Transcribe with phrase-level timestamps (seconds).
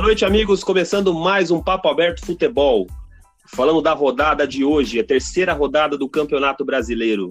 [0.00, 0.64] Boa noite, amigos.
[0.64, 2.86] Começando mais um Papo Aberto Futebol.
[3.48, 7.28] Falando da rodada de hoje, a terceira rodada do Campeonato Brasileiro.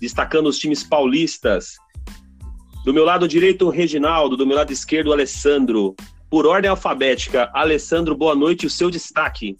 [0.00, 1.76] Destacando os times paulistas.
[2.84, 4.36] Do meu lado direito, o Reginaldo.
[4.36, 5.94] Do meu lado esquerdo, o Alessandro.
[6.28, 8.66] Por ordem alfabética, Alessandro, boa noite.
[8.66, 9.56] O seu destaque.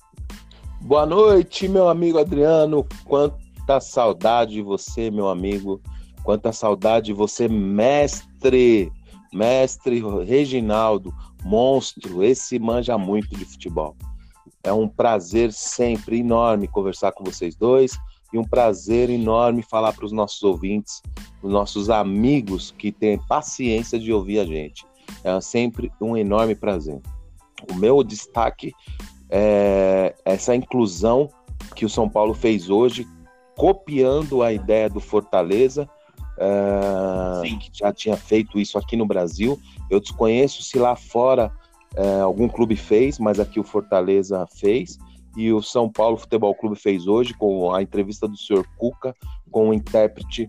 [0.81, 2.85] Boa noite, meu amigo Adriano.
[3.05, 5.81] Quanta saudade de você, meu amigo.
[6.25, 8.91] Quanta saudade de você, mestre.
[9.33, 13.97] Mestre Reginaldo monstro, esse manja muito de futebol.
[14.63, 17.99] É um prazer sempre enorme conversar com vocês dois
[18.33, 21.03] e um prazer enorme falar para os nossos ouvintes,
[21.43, 24.87] os nossos amigos que têm paciência de ouvir a gente.
[25.23, 27.01] É sempre um enorme prazer.
[27.71, 28.73] O meu destaque
[29.29, 31.29] é essa inclusão
[31.75, 33.07] que o São Paulo fez hoje,
[33.57, 35.89] copiando a ideia do Fortaleza,
[37.61, 39.61] que já tinha feito isso aqui no Brasil
[39.93, 41.53] eu desconheço se lá fora
[41.95, 44.99] é, algum clube fez, mas aqui o Fortaleza fez.
[45.37, 49.15] E o São Paulo Futebol Clube fez hoje, com a entrevista do senhor Cuca,
[49.51, 50.47] com o intérprete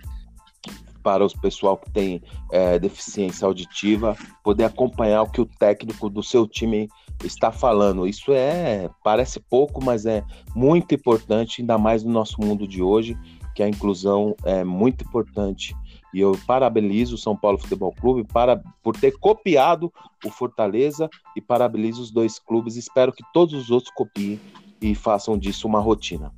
[1.01, 6.23] para os pessoal que tem é, deficiência auditiva, poder acompanhar o que o técnico do
[6.23, 6.87] seu time
[7.25, 8.07] está falando.
[8.07, 10.23] Isso é parece pouco, mas é
[10.55, 13.17] muito importante, ainda mais no nosso mundo de hoje,
[13.53, 15.75] que a inclusão é muito importante
[16.13, 19.91] e eu parabenizo o São Paulo Futebol Clube para, por ter copiado
[20.23, 22.75] o Fortaleza e parabenizo os dois clubes.
[22.75, 24.39] Espero que todos os outros copiem
[24.81, 26.31] e façam disso uma rotina.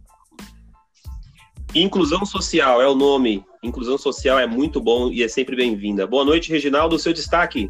[1.74, 3.44] Inclusão social é o nome.
[3.62, 6.08] Inclusão social é muito bom e é sempre bem-vinda.
[6.08, 6.98] Boa noite, Reginaldo.
[6.98, 7.70] Seu destaque.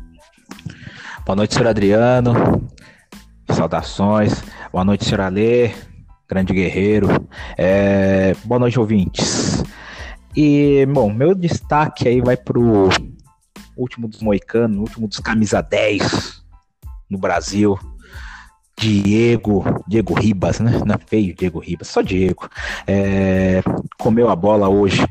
[1.26, 2.70] Boa noite, senhor Adriano.
[3.50, 4.44] Saudações.
[4.72, 5.72] Boa noite, senhor Alê.
[6.28, 7.08] Grande guerreiro.
[7.58, 8.36] É...
[8.44, 9.64] Boa noite, ouvintes.
[10.36, 12.90] E, bom, meu destaque aí vai pro
[13.78, 16.44] último dos moicanos, último dos camisa 10
[17.10, 17.80] no Brasil.
[18.78, 20.72] Diego, Diego Ribas, né?
[20.86, 22.50] Não é feio, Diego Ribas, só Diego.
[22.86, 23.64] É,
[23.98, 25.08] comeu a bola hoje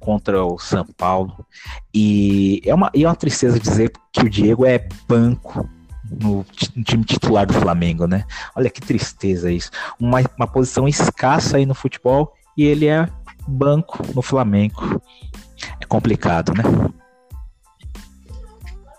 [0.00, 1.46] contra o São Paulo.
[1.94, 5.68] E é uma, e é uma tristeza dizer que o Diego é banco
[6.10, 6.44] no,
[6.74, 8.24] no, time titular do Flamengo, né?
[8.54, 9.70] Olha que tristeza isso.
[9.98, 13.08] Uma, uma posição escassa aí no futebol e ele é
[13.46, 15.00] banco no Flamengo.
[15.80, 16.62] É complicado, né?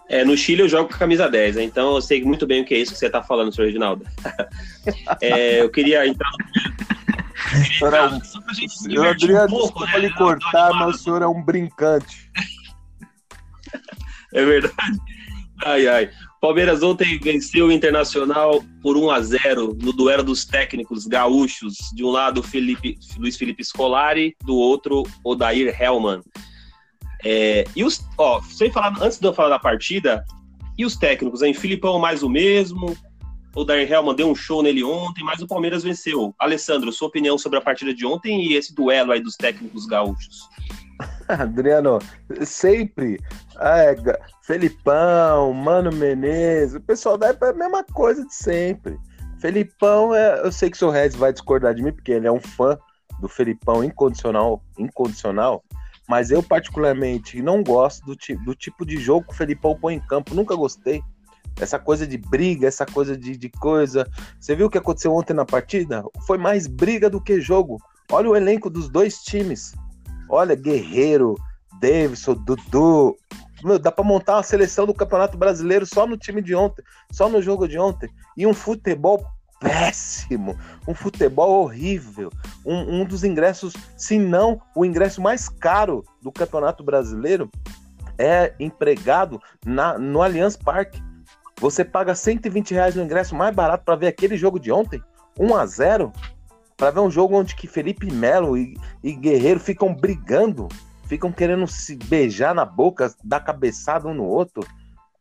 [0.08, 1.64] É, no Chile eu jogo com a camisa 10, né?
[1.64, 4.06] então eu sei muito bem o que é isso que você está falando, senhor Reginaldo.
[5.20, 6.46] é, eu queria entrar no.
[7.66, 8.22] Senhor.
[8.70, 10.00] Senhor Adriano, um pouco, desculpa né?
[10.00, 12.32] lhe cortar, mas o senhor é um brincante.
[14.34, 15.00] É verdade.
[15.64, 16.10] Ai, ai.
[16.46, 21.74] Palmeiras ontem venceu o Internacional por 1 a 0 no duelo dos técnicos gaúchos.
[21.96, 26.22] De um lado, Felipe, Luiz Felipe Scolari, do outro, Odair Hellman.
[27.24, 30.24] É, e os, ó, sem falar, antes de eu falar da partida,
[30.78, 31.52] e os técnicos, hein?
[31.52, 32.96] Filipão mais o mesmo,
[33.56, 36.36] Odair Hellman deu um show nele ontem, mas o Palmeiras venceu.
[36.38, 40.48] Alessandro, sua opinião sobre a partida de ontem e esse duelo aí dos técnicos gaúchos?
[41.28, 42.00] Adriano,
[42.44, 43.20] sempre.
[43.60, 43.96] É,
[44.42, 48.98] Felipão, Mano Menezes, o pessoal da é a mesma coisa de sempre.
[49.40, 52.32] Felipão, é, eu sei que o seu Regis vai discordar de mim, porque ele é
[52.32, 52.78] um fã
[53.20, 55.64] do Felipão incondicional, incondicional,
[56.08, 60.00] mas eu particularmente não gosto do, do tipo de jogo que o Felipão põe em
[60.00, 61.02] campo, nunca gostei.
[61.60, 64.06] Essa coisa de briga, essa coisa de, de coisa.
[64.40, 66.04] Você viu o que aconteceu ontem na partida?
[66.28, 67.78] Foi mais briga do que jogo.
[68.12, 69.74] Olha o elenco dos dois times.
[70.30, 71.36] Olha, Guerreiro,
[71.80, 73.16] Davidson, Dudu.
[73.64, 77.30] Meu, dá para montar uma seleção do Campeonato Brasileiro só no time de ontem, só
[77.30, 78.10] no jogo de ontem.
[78.38, 79.26] E um futebol
[79.60, 82.30] péssimo, um futebol horrível,
[82.66, 87.50] um, um dos ingressos, se não o ingresso mais caro do Campeonato Brasileiro,
[88.18, 91.02] é empregado na, no Allianz Parque.
[91.60, 95.02] Você paga 120 reais no ingresso mais barato para ver aquele jogo de ontem,
[95.40, 96.14] 1 a 0
[96.78, 100.68] para ver um jogo onde que Felipe Melo e, e, Guerreiro ficam brigando,
[101.06, 104.66] ficam querendo se beijar na boca, dar cabeçada um no outro.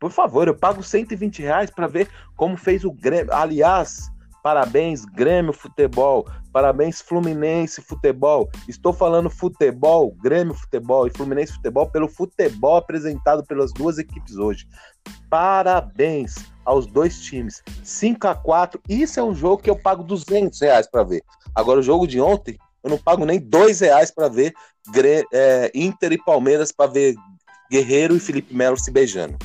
[0.01, 3.33] Por favor, eu pago 120 reais para ver como fez o Grêmio.
[3.33, 4.11] Aliás,
[4.43, 8.51] parabéns Grêmio Futebol, parabéns Fluminense Futebol.
[8.69, 14.67] Estou falando futebol, Grêmio Futebol e Fluminense Futebol pelo futebol apresentado pelas duas equipes hoje.
[15.31, 17.63] Parabéns aos dois times.
[17.83, 21.23] 5 a 4 Isso é um jogo que eu pago 200 reais para ver.
[21.55, 24.55] Agora, o jogo de ontem, eu não pago nem dois reais para ver
[25.33, 27.15] é, Inter e Palmeiras para ver
[27.71, 29.37] Guerreiro e Felipe Melo se beijando.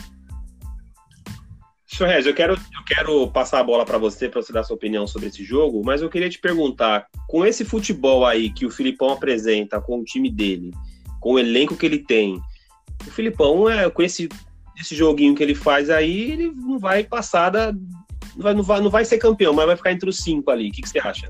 [1.88, 4.75] Senhor Regis, eu quero, eu quero passar a bola para você, para você dar sua
[4.75, 8.71] opinião sobre esse jogo, mas eu queria te perguntar, com esse futebol aí que o
[8.71, 10.71] Filipão apresenta com o time dele,
[11.19, 12.39] com o elenco que ele tem,
[13.07, 14.30] o Filipão, é, com esse
[14.80, 17.74] esse joguinho que ele faz aí, ele não vai passar da,
[18.38, 20.70] vai, não, vai, não vai ser campeão, mas vai ficar entre os cinco ali.
[20.70, 21.30] O que, que você acha?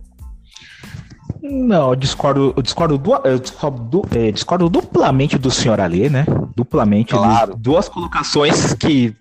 [1.42, 6.26] Não, eu discordo, eu discordo, du, eu discordo, é, discordo duplamente do senhor Alê, né?
[6.56, 7.14] Duplamente.
[7.14, 7.56] Claro.
[7.56, 9.16] duas colocações que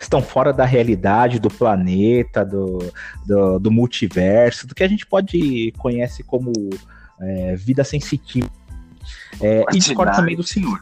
[0.00, 2.78] estão fora da realidade do planeta, do,
[3.24, 6.52] do, do multiverso, do que a gente pode conhece como
[7.20, 8.50] é, vida sensitiva.
[9.40, 10.80] É, e discordo também do senhor,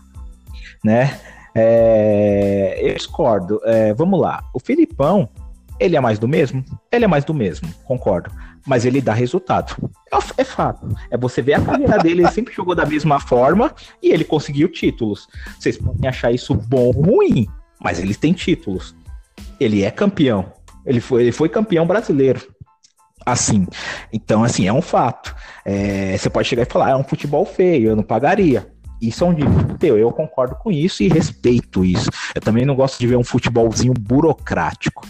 [0.83, 1.19] né?
[1.55, 3.61] É, eu discordo.
[3.65, 4.43] É, vamos lá.
[4.55, 5.29] O Filipão,
[5.79, 6.65] ele é mais do mesmo?
[6.93, 8.31] Ele é mais do mesmo, concordo.
[8.67, 9.75] Mas ele dá resultado.
[10.13, 10.87] É, é fato.
[11.11, 14.69] É você ver a carreira dele, ele sempre jogou da mesma forma e ele conseguiu
[14.69, 15.27] títulos.
[15.59, 17.47] Vocês podem achar isso bom ou ruim,
[17.81, 18.95] mas ele tem títulos.
[19.59, 20.53] Ele é campeão.
[20.85, 22.47] Ele foi, ele foi campeão brasileiro.
[23.25, 23.67] Assim.
[24.13, 25.35] Então, assim, é um fato.
[25.65, 28.71] É, você pode chegar e falar, ah, é um futebol feio, eu não pagaria.
[29.01, 29.99] Isso é um direito teu.
[29.99, 32.11] Eu concordo com isso e respeito isso.
[32.35, 35.07] Eu também não gosto de ver um futebolzinho burocrático.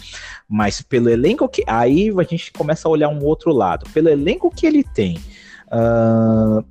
[0.47, 1.63] Mas pelo elenco que.
[1.67, 3.89] Aí a gente começa a olhar um outro lado.
[3.91, 5.17] Pelo elenco que ele tem.
[5.67, 6.63] Uh,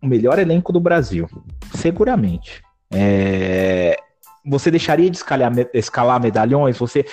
[0.00, 1.28] o melhor elenco do Brasil.
[1.74, 2.62] Seguramente.
[2.90, 3.96] É,
[4.44, 6.78] você deixaria de escalar, escalar medalhões?
[6.78, 7.04] Você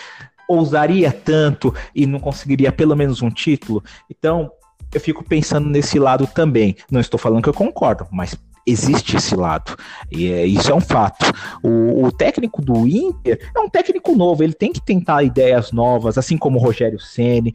[0.48, 3.84] ousaria tanto e não conseguiria pelo menos um título?
[4.10, 4.52] Então,
[4.94, 6.76] eu fico pensando nesse lado também.
[6.92, 9.76] Não estou falando que eu concordo, mas existe esse lado.
[10.12, 11.26] E é, isso é um fato.
[11.64, 16.18] O, o, técnico do Inter é um técnico novo, ele tem que tentar ideias novas,
[16.18, 17.54] assim como o Rogério Ceni.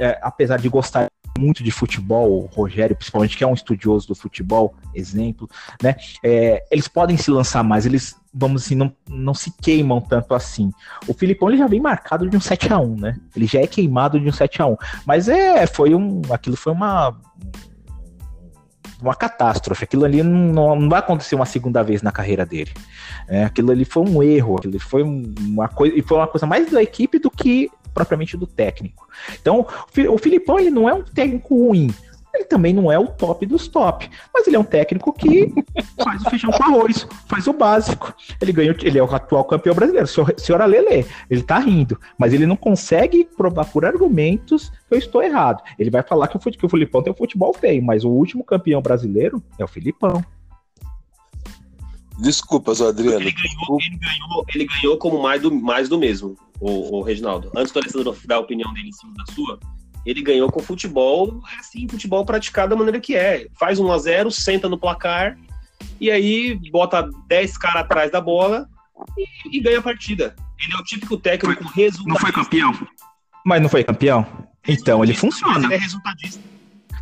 [0.00, 1.08] É, apesar de gostar
[1.38, 5.48] muito de futebol, o Rogério, principalmente, que é um estudioso do futebol, exemplo,
[5.82, 5.96] né?
[6.22, 10.70] É, eles podem se lançar mais, eles, vamos assim, não, não se queimam tanto assim.
[11.08, 13.16] O Filipão ele já vem marcado de um 7 a 1 né?
[13.34, 14.76] Ele já é queimado de um 7 a 1
[15.06, 16.22] Mas é, foi um.
[16.30, 17.16] Aquilo foi uma
[19.08, 19.84] uma catástrofe.
[19.84, 22.72] Aquilo ali não, não vai acontecer uma segunda vez na carreira dele.
[23.28, 26.70] É, aquilo ali foi um erro, aquilo foi uma coisa, e foi uma coisa mais
[26.70, 29.08] da equipe do que propriamente do técnico.
[29.40, 29.66] Então,
[30.10, 31.94] o Filipão ele não é um técnico ruim,
[32.34, 35.52] ele também não é o top dos top, mas ele é um técnico que
[36.02, 38.12] faz o feijão com arroz, faz o básico.
[38.40, 40.06] Ele ganhou, ele é o atual campeão brasileiro.
[40.06, 44.98] Senhor, senhora Lele, ele tá rindo, mas ele não consegue provar por argumentos que eu
[44.98, 45.62] estou errado.
[45.78, 48.44] Ele vai falar que o, que o Filipão tem um futebol feio, mas o último
[48.44, 50.24] campeão brasileiro é o Filipão.
[52.18, 53.20] Desculpa, Zé Adriano.
[53.20, 57.50] Ele ganhou, ele ganhou, ele ganhou como mais do, mais do mesmo, o, o Reginaldo.
[57.56, 59.58] Antes do Alessandro dar a opinião dele em cima da sua,
[60.04, 63.46] ele ganhou com futebol, é assim, futebol praticado da maneira que é.
[63.58, 65.38] Faz 1 a 0 senta no placar,
[66.00, 68.68] e aí bota 10 caras atrás da bola
[69.16, 70.34] e, e, ganha a partida.
[70.58, 72.08] Ele é o típico técnico resultado.
[72.08, 72.88] Não foi campeão?
[73.44, 74.26] Mas não foi campeão?
[74.66, 75.66] Então ele funciona.
[75.66, 76.40] ele é resultadista.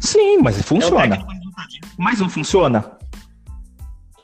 [0.00, 1.14] Sim, mas funciona.
[1.14, 1.42] É
[1.96, 2.98] mas não funciona?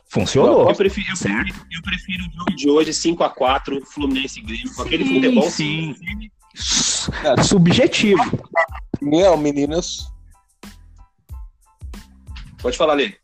[0.09, 0.69] Funcionou.
[0.69, 4.83] Eu prefiro, eu prefiro, eu prefiro o jogo de hoje 5x4, Fluminense e Grêmio, com
[4.83, 5.95] aquele futebol sim.
[7.45, 8.23] Subjetivo.
[9.01, 10.11] Não, meninas.
[12.61, 13.15] Pode falar, Lê.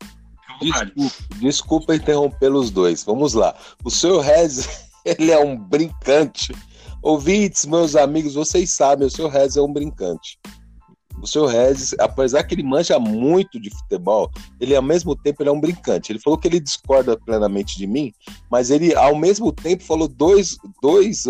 [0.61, 3.03] Desculpa, desculpa interromper os dois.
[3.03, 3.55] Vamos lá.
[3.83, 6.53] O senhor Rez, ele é um brincante.
[7.01, 10.39] Ouvintes, meus amigos, vocês sabem, o senhor Rez é um brincante
[11.21, 14.29] o seu Regis, apesar que ele manja muito de futebol,
[14.59, 16.11] ele ao mesmo tempo ele é um brincante.
[16.11, 18.13] Ele falou que ele discorda plenamente de mim,
[18.49, 21.23] mas ele ao mesmo tempo falou dois, dois,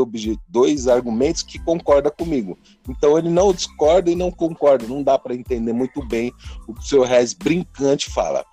[0.48, 2.58] dois argumentos que concorda comigo.
[2.90, 4.88] Então ele não discorda e não concorda.
[4.88, 6.32] Não dá para entender muito bem
[6.68, 8.46] o que o seu Regis brincante fala.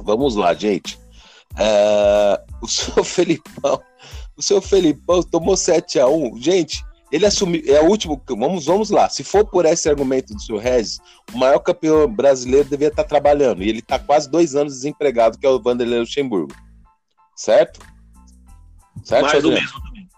[0.00, 0.98] Vamos lá, gente.
[1.54, 3.80] Uh, o seu Felipão,
[4.36, 8.90] o seu Felipão tomou 7 a 1 Gente, ele assumiu, é o último, vamos, vamos
[8.90, 10.98] lá, se for por esse argumento do seu Regis,
[11.32, 15.46] o maior campeão brasileiro devia estar trabalhando, e ele está quase dois anos desempregado, que
[15.46, 16.54] é o Vanderlei Luxemburgo,
[17.34, 17.80] certo?
[19.04, 20.08] certo Mais do mesmo também.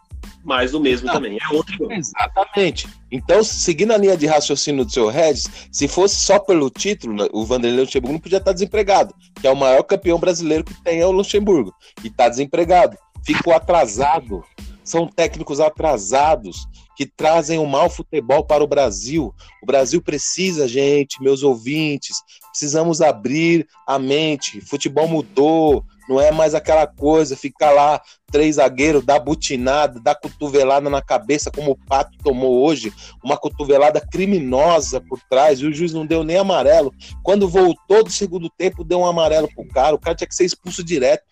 [0.42, 1.92] Mais do mesmo também, é outro.
[1.92, 2.88] Exatamente.
[3.12, 7.44] Então, seguindo a linha de raciocínio do seu Regis, se fosse só pelo título, o
[7.44, 11.06] Vanderlei Luxemburgo não podia estar desempregado, que é o maior campeão brasileiro que tem é
[11.06, 12.96] o Luxemburgo, e está desempregado.
[13.22, 14.42] Ficou atrasado
[14.90, 16.66] são técnicos atrasados
[16.96, 19.34] que trazem o um mau futebol para o Brasil.
[19.62, 22.18] O Brasil precisa, gente, meus ouvintes,
[22.50, 24.60] precisamos abrir a mente.
[24.60, 30.90] Futebol mudou, não é mais aquela coisa, ficar lá, três zagueiros, dar butinada, dar cotovelada
[30.90, 32.92] na cabeça, como o Pato tomou hoje,
[33.22, 36.92] uma cotovelada criminosa por trás, e o juiz não deu nem amarelo.
[37.22, 40.44] Quando voltou do segundo tempo, deu um amarelo pro cara, o cara tinha que ser
[40.44, 41.24] expulso direto.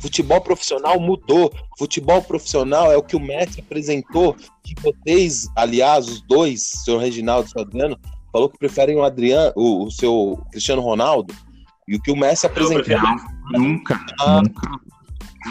[0.00, 1.52] Futebol profissional mudou.
[1.78, 6.98] Futebol profissional é o que o Messi apresentou, que vocês, aliás, os dois, o senhor
[6.98, 7.98] Reginaldo e o Adriano,
[8.32, 11.34] falou que preferem o Adriano, o, o seu Cristiano Ronaldo,
[11.86, 12.96] e o que o Messi apresentou.
[13.50, 14.70] Nunca, ah, nunca.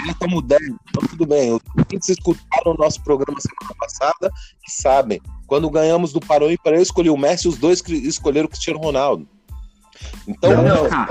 [0.04, 1.60] Ele tá mudando, então tudo bem.
[1.92, 4.32] Escutar escutaram o nosso programa semana passada
[4.66, 5.20] e sabem.
[5.48, 9.28] Quando ganhamos do Parou e eu escolhi o Messi, os dois escolheram o Cristiano Ronaldo.
[10.28, 11.08] Então, Nunca.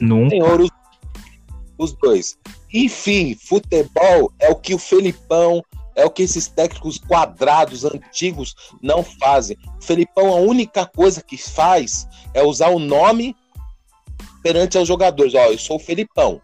[0.00, 0.30] Nunca.
[0.30, 0.70] senhor, os,
[1.78, 2.38] os dois.
[2.72, 5.62] Enfim, futebol é o que o Felipão,
[5.96, 9.56] é o que esses técnicos quadrados, antigos, não fazem.
[9.80, 13.34] O Felipão, a única coisa que faz é usar o nome
[14.42, 15.34] perante aos jogadores.
[15.34, 16.40] Ó, eu sou o Felipão,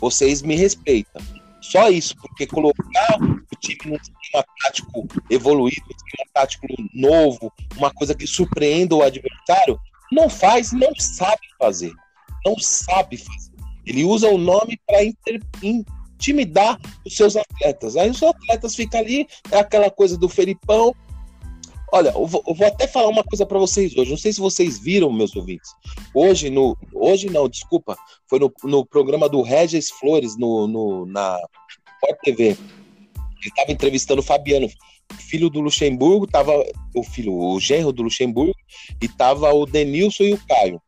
[0.00, 1.22] vocês me respeitam.
[1.60, 7.90] Só isso, porque colocar o time num esquema tático evoluído, um esquema tático novo, uma
[7.92, 9.78] coisa que surpreenda o adversário,
[10.12, 11.92] não faz, não sabe fazer.
[12.44, 13.45] Não sabe fazer.
[13.86, 14.98] Ele usa o nome para
[15.62, 17.96] intimidar os seus atletas.
[17.96, 20.94] Aí os atletas ficam ali, é aquela coisa do Felipão.
[21.92, 24.10] Olha, eu vou, eu vou até falar uma coisa para vocês hoje.
[24.10, 25.70] Não sei se vocês viram, meus ouvintes.
[26.12, 26.76] Hoje, no.
[26.92, 27.96] Hoje não, desculpa.
[28.28, 31.40] Foi no, no programa do Regis Flores, no, no, na
[31.94, 32.44] Sport TV.
[32.48, 32.58] Ele
[33.44, 34.68] estava entrevistando o Fabiano,
[35.18, 36.52] filho do Luxemburgo, tava
[36.94, 38.54] o filho, o genro do Luxemburgo,
[39.00, 40.82] e tava o Denilson e o Caio.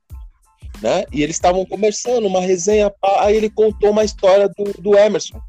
[0.83, 1.05] Né?
[1.13, 5.41] E eles estavam conversando, uma resenha, aí ele contou uma história do, do Emerson.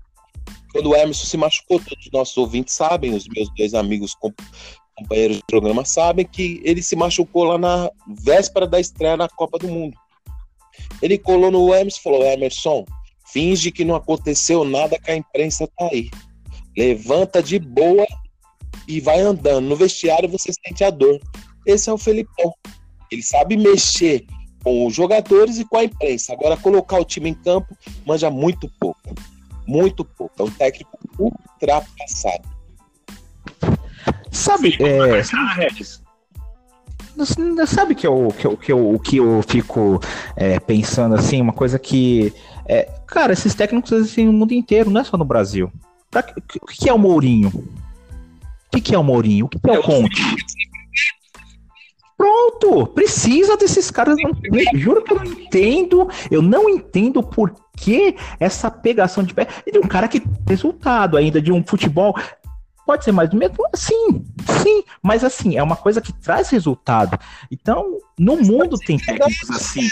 [0.72, 4.16] Quando o Emerson se machucou, todos os nossos ouvintes sabem, os meus dois amigos
[4.96, 9.58] companheiros do programa sabem que ele se machucou lá na véspera da estreia na Copa
[9.58, 9.96] do Mundo.
[11.02, 12.86] Ele colou no Emerson e falou: Emerson,
[13.32, 16.10] finge que não aconteceu nada que a imprensa tá aí.
[16.78, 18.06] Levanta de boa
[18.88, 19.68] e vai andando.
[19.68, 21.20] No vestiário você sente a dor.
[21.66, 22.54] Esse é o Felipão.
[23.12, 24.26] Ele sabe mexer
[24.64, 26.34] com os jogadores e com a imprensa.
[26.34, 27.76] Agora, colocar o time em campo,
[28.06, 29.16] manja muito pouco.
[29.66, 30.34] Muito pouco.
[30.40, 32.48] É um técnico ultrapassado.
[34.32, 35.24] Sabe, é,
[37.66, 40.00] sabe que eu, que eu, que eu, que eu fico
[40.36, 42.34] é, pensando assim, uma coisa que.
[42.66, 45.72] É, cara, esses técnicos existem no mundo inteiro, não é só no Brasil.
[46.12, 46.24] Pra,
[46.62, 47.50] o que é o Mourinho?
[47.50, 49.46] O que, que é o Mourinho?
[49.46, 50.22] O que, que é o Conte?
[52.20, 54.18] Pronto, precisa desses caras.
[54.20, 54.34] Eu
[54.78, 56.10] juro que eu não entendo.
[56.30, 61.42] Eu não entendo por que essa pegação de pé de um cara que resultado ainda
[61.42, 62.14] de um futebol
[62.86, 64.26] pode ser mais do mesmo, sim,
[64.64, 67.18] sim, mas assim é uma coisa que traz resultado.
[67.50, 69.88] Então, no mundo tem técnicos assim.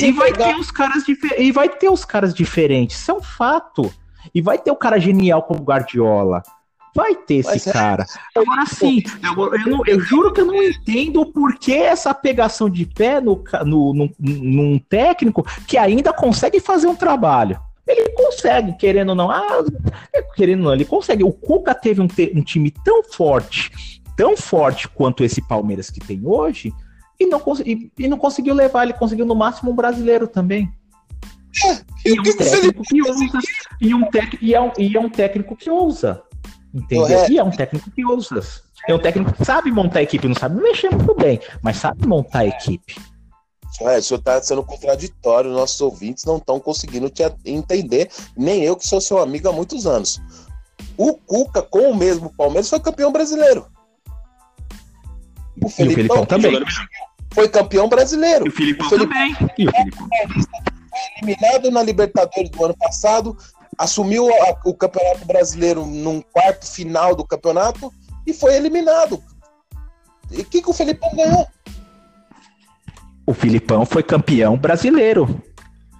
[0.00, 1.02] E, e vai ter os caras
[1.36, 2.96] e vai ter os caras diferentes.
[2.96, 3.92] Isso é um fato.
[4.32, 6.42] E vai ter o cara genial como Guardiola.
[6.94, 7.72] Vai ter esse é.
[7.72, 8.04] cara.
[8.36, 8.40] É...
[8.40, 12.68] Agora sim, eu, eu, não, eu, juro que eu não entendo por que essa pegação
[12.68, 17.60] de pé no, no, no, num técnico que ainda consegue fazer um trabalho.
[17.86, 19.30] Ele consegue, querendo ou não.
[19.30, 19.64] Ah,
[20.36, 21.24] querendo ou não, ele consegue.
[21.24, 26.20] O Cuca teve um, um time tão forte, tão forte quanto esse Palmeiras que tem
[26.24, 26.72] hoje,
[27.18, 28.84] e não, e, e não conseguiu levar.
[28.84, 30.70] Ele conseguiu no máximo um brasileiro também.
[31.64, 33.38] É, e, um técnico que ousa,
[33.80, 36.22] e, um tec, e, é um, e é um técnico que ousa.
[36.72, 37.18] Entendeu?
[37.18, 37.30] É.
[37.30, 38.40] E é um técnico que ousa.
[38.88, 42.06] É um técnico que sabe montar a equipe, não sabe mexer muito bem, mas sabe
[42.06, 42.96] montar a equipe.
[43.80, 48.76] É, o senhor está sendo contraditório, nossos ouvintes não estão conseguindo te entender, nem eu
[48.76, 50.20] que sou seu amigo há muitos anos.
[50.96, 53.66] O Cuca, com o mesmo Palmeiras, foi campeão brasileiro.
[55.62, 56.64] O Felipão, e o Felipão também.
[57.32, 58.46] Foi campeão brasileiro.
[58.46, 59.36] E o Felipão, o Felipão também.
[59.58, 60.08] E o Felipão.
[60.90, 63.36] Foi eliminado na Libertadores do ano passado,
[63.80, 67.90] assumiu a, o Campeonato Brasileiro num quarto final do campeonato
[68.26, 69.22] e foi eliminado.
[70.30, 71.46] E o que, que o Felipão ganhou?
[73.26, 75.42] O Filipão foi campeão brasileiro.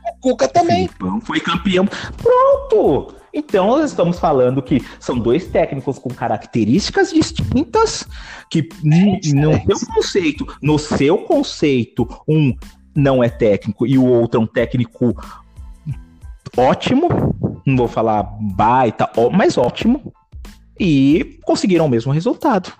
[0.05, 0.85] O Cuca também.
[0.85, 1.89] O Filipão foi campeão.
[2.23, 3.15] Pronto!
[3.33, 8.07] Então, nós estamos falando que são dois técnicos com características distintas,
[8.51, 12.55] que é, no seu conceito, no seu conceito, um
[12.95, 15.15] não é técnico e o outro é um técnico
[16.57, 17.09] ótimo,
[17.67, 20.13] não vou falar baita, mas ótimo,
[20.79, 22.73] e conseguiram o mesmo resultado.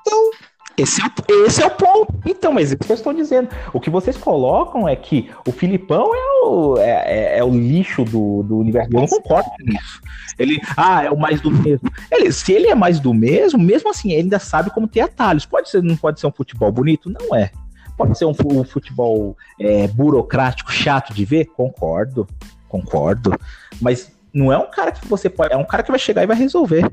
[0.00, 0.30] Então,
[0.78, 1.06] esse é,
[1.46, 2.14] esse é o ponto.
[2.24, 3.48] Então, mas é isso que eu estou dizendo.
[3.72, 8.04] O que vocês colocam é que o Filipão é o, é, é, é o lixo
[8.04, 8.90] do, do universo.
[8.92, 10.00] Eu não concordo com isso.
[10.38, 11.90] Ele, ah, é o mais do mesmo.
[12.12, 15.44] Ele, se ele é mais do mesmo, mesmo assim, ele ainda sabe como ter atalhos.
[15.44, 17.10] Pode ser, não pode ser um futebol bonito?
[17.10, 17.50] Não é.
[17.96, 21.46] Pode ser um, um futebol é, burocrático, chato de ver?
[21.46, 22.28] Concordo.
[22.68, 23.32] Concordo.
[23.80, 25.52] Mas não é um cara que você pode.
[25.52, 26.90] É um cara que vai chegar e vai resolver.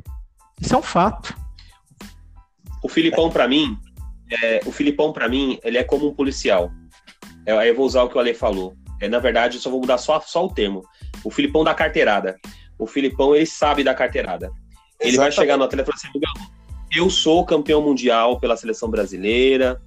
[0.60, 1.36] Isso é um fato.
[2.82, 3.78] O Filipão, para mim,
[4.32, 6.72] é, o Filipão, para mim, ele é como um policial.
[7.46, 8.76] É, aí eu vou usar o que o Ale falou.
[9.02, 10.84] É, na verdade, eu só vou mudar só, só o termo.
[11.24, 12.38] O Filipão da carteirada.
[12.78, 14.52] O Filipão, ele sabe da carteirada.
[15.00, 15.18] Ele Exatamente.
[15.18, 16.50] vai chegar no atleta e falar assim,
[16.96, 19.82] eu sou campeão mundial pela seleção brasileira,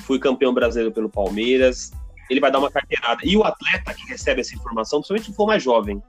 [0.00, 1.92] fui campeão brasileiro pelo Palmeiras.
[2.30, 3.20] Ele vai dar uma carteirada.
[3.24, 6.02] E o atleta que recebe essa informação, principalmente se for mais jovem,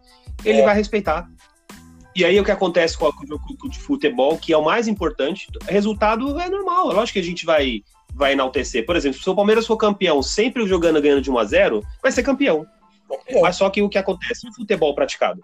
[0.44, 0.66] ele é.
[0.66, 1.28] vai respeitar.
[2.16, 5.48] E aí o que acontece com o jogo de futebol, que é o mais importante,
[5.68, 6.90] resultado é normal.
[6.90, 7.82] É lógico que a gente vai,
[8.14, 8.86] vai enaltecer.
[8.86, 12.12] Por exemplo, se o Palmeiras for campeão sempre jogando ganhando de 1 a 0 vai
[12.14, 12.66] ser campeão.
[13.10, 13.42] campeão.
[13.42, 15.42] Mas só que o que acontece no futebol praticado,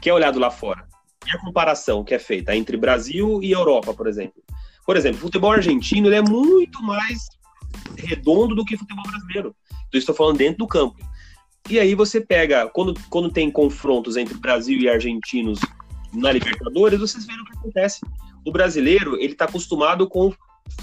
[0.00, 0.88] que é olhado lá fora,
[1.24, 4.42] e a comparação que é feita entre Brasil e Europa, por exemplo.
[4.84, 7.28] Por exemplo, o futebol argentino ele é muito mais
[7.96, 9.54] redondo do que o futebol brasileiro.
[9.88, 10.96] Então, estou falando dentro do campo.
[11.68, 15.60] E aí você pega, quando, quando tem confrontos entre Brasil e argentinos
[16.12, 18.00] na Libertadores, vocês veem o que acontece.
[18.44, 20.34] O brasileiro, ele está acostumado com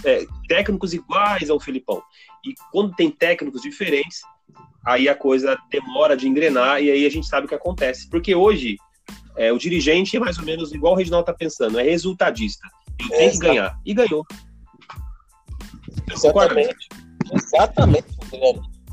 [0.03, 2.01] é, técnicos iguais ao Filipão.
[2.45, 4.21] E quando tem técnicos diferentes,
[4.85, 8.09] aí a coisa demora de engrenar e aí a gente sabe o que acontece.
[8.09, 8.77] Porque hoje,
[9.37, 12.67] é, o dirigente é mais ou menos igual o Reginaldo está pensando, é resultadista.
[12.99, 13.79] Ele tem que ganhar.
[13.85, 14.25] E ganhou.
[16.11, 16.89] Exatamente.
[17.31, 18.07] Exatamente,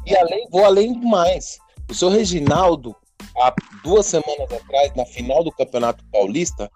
[0.05, 1.59] E além, vou além mais.
[1.91, 2.95] O seu Reginaldo
[3.39, 6.71] há duas semanas atrás, na final do Campeonato Paulista,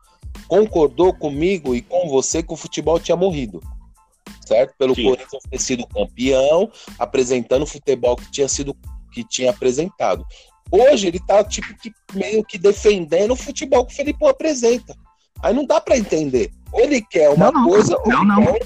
[0.49, 3.61] concordou comigo e com você que o futebol tinha morrido.
[4.47, 4.75] Certo?
[4.79, 5.05] Pelo Sim.
[5.05, 8.77] Corinthians ter sido campeão, apresentando o futebol que tinha sido
[9.13, 10.25] que tinha apresentado.
[10.71, 14.95] Hoje ele tá tipo que meio que defendendo o futebol que o Felipe apresenta.
[15.43, 16.53] Aí não dá para entender.
[16.73, 18.45] Ou ele quer uma não, não, coisa, não, ou não.
[18.45, 18.61] Quer...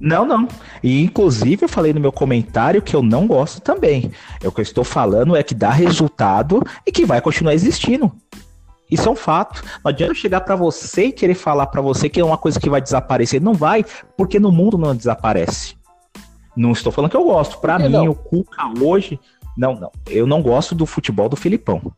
[0.00, 0.46] Não, não.
[0.82, 4.10] E inclusive eu falei no meu comentário que eu não gosto também.
[4.42, 8.12] É o que eu estou falando é que dá resultado e que vai continuar existindo.
[8.90, 9.62] Isso é um fato.
[9.84, 12.70] Não adianta chegar para você e querer falar para você que é uma coisa que
[12.70, 13.40] vai desaparecer.
[13.40, 13.84] Não vai,
[14.16, 15.76] porque no mundo não desaparece.
[16.56, 17.58] Não estou falando que eu gosto.
[17.58, 18.08] Para mim, não?
[18.08, 19.20] o Cuca hoje.
[19.56, 19.90] Não, não.
[20.06, 21.92] Eu não gosto do futebol do Filipão.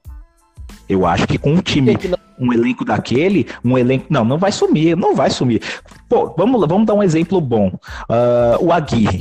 [0.90, 1.96] Eu acho que com um time,
[2.36, 4.06] um elenco daquele, um elenco.
[4.10, 5.62] Não, não vai sumir, não vai sumir.
[6.08, 7.68] Pô, vamos, vamos dar um exemplo bom.
[7.68, 9.20] Uh, o Aguirre.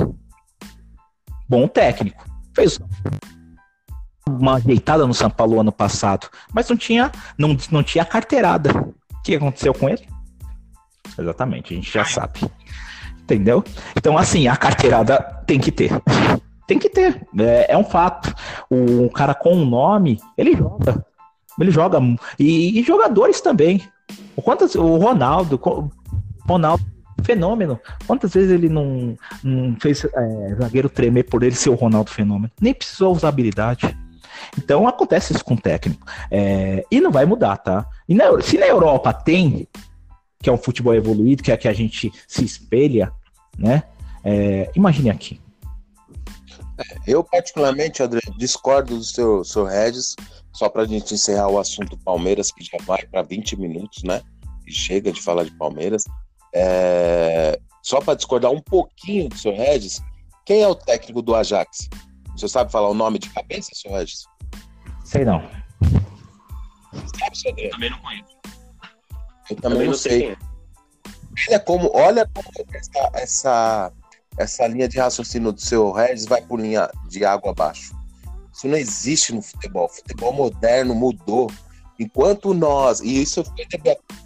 [1.48, 2.26] Bom técnico.
[2.56, 2.80] Fez
[4.28, 8.72] uma ajeitada no São Paulo ano passado, mas não tinha, não, não tinha carteirada.
[8.72, 10.08] O que aconteceu com ele?
[11.20, 12.50] Exatamente, a gente já sabe.
[13.22, 13.64] Entendeu?
[13.96, 15.92] Então, assim, a carteirada tem que ter.
[16.66, 17.28] Tem que ter.
[17.38, 18.34] É, é um fato.
[18.72, 21.06] O cara com um nome, ele joga.
[21.60, 22.00] Ele joga.
[22.38, 23.82] E, e jogadores também.
[24.36, 25.60] Quantas, o Ronaldo,
[26.48, 26.84] Ronaldo,
[27.24, 27.80] fenômeno.
[28.08, 32.52] Quantas vezes ele não, não fez é, zagueiro tremer por ele ser o Ronaldo fenômeno?
[32.60, 33.96] Nem precisou usar habilidade.
[34.58, 36.06] Então acontece isso com o técnico.
[36.32, 37.86] É, e não vai mudar, tá?
[38.08, 39.68] E na, se na Europa tem,
[40.42, 43.12] que é um futebol evoluído, que é que a gente se espelha,
[43.58, 43.84] né?
[44.24, 45.40] É, imagine aqui.
[47.06, 50.16] Eu, particularmente, André, discordo do seu, seu Regis.
[50.54, 54.22] Só para a gente encerrar o assunto Palmeiras, que já vai para 20 minutos, né?
[54.68, 56.04] E chega de falar de Palmeiras.
[56.54, 57.60] É...
[57.82, 60.02] Só para discordar um pouquinho do seu Regis,
[60.46, 61.88] quem é o técnico do Ajax?
[62.36, 64.24] Você sabe falar o nome de cabeça, seu Regis?
[65.04, 65.42] Sei não.
[67.20, 67.70] Sabe, seu André?
[67.70, 68.40] Também não conheço.
[69.50, 70.20] Eu também, também não, sei.
[70.20, 70.38] sei.
[71.48, 73.94] Olha como, olha como essa, essa,
[74.40, 77.94] essa linha de raciocínio do seu Regis vai por linha de água abaixo.
[78.54, 79.86] Isso não existe no futebol.
[79.86, 81.52] O futebol moderno mudou.
[82.00, 83.68] Enquanto nós, e isso foi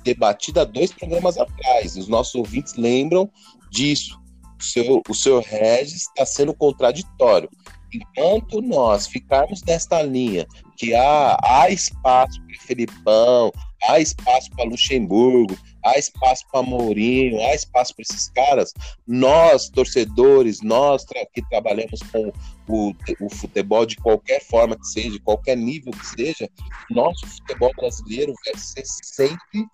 [0.04, 3.28] debatido há dois programas atrás, os nossos ouvintes lembram
[3.71, 4.21] disso.
[4.60, 7.49] O seu, o seu Regis está sendo contraditório.
[7.91, 10.47] Enquanto nós ficarmos nesta linha
[10.78, 13.52] que há, há espaço para Felipão,
[13.88, 18.74] há espaço para Luxemburgo, há espaço para Mourinho, há espaço para esses caras.
[19.08, 22.32] Nós, torcedores, nós tra que trabalhamos com
[22.67, 26.50] o, o, futebol de qualquer forma que seja, de qualquer nível que seja,
[26.89, 29.65] nosso futebol brasileiro vai ser sempre,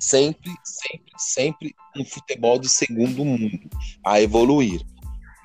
[0.00, 3.70] sempre, sempre, sempre um futebol de segundo mundo
[4.04, 4.82] a evoluir.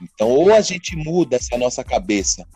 [0.02, 2.48] Então, ou a gente muda essa nossa cabeça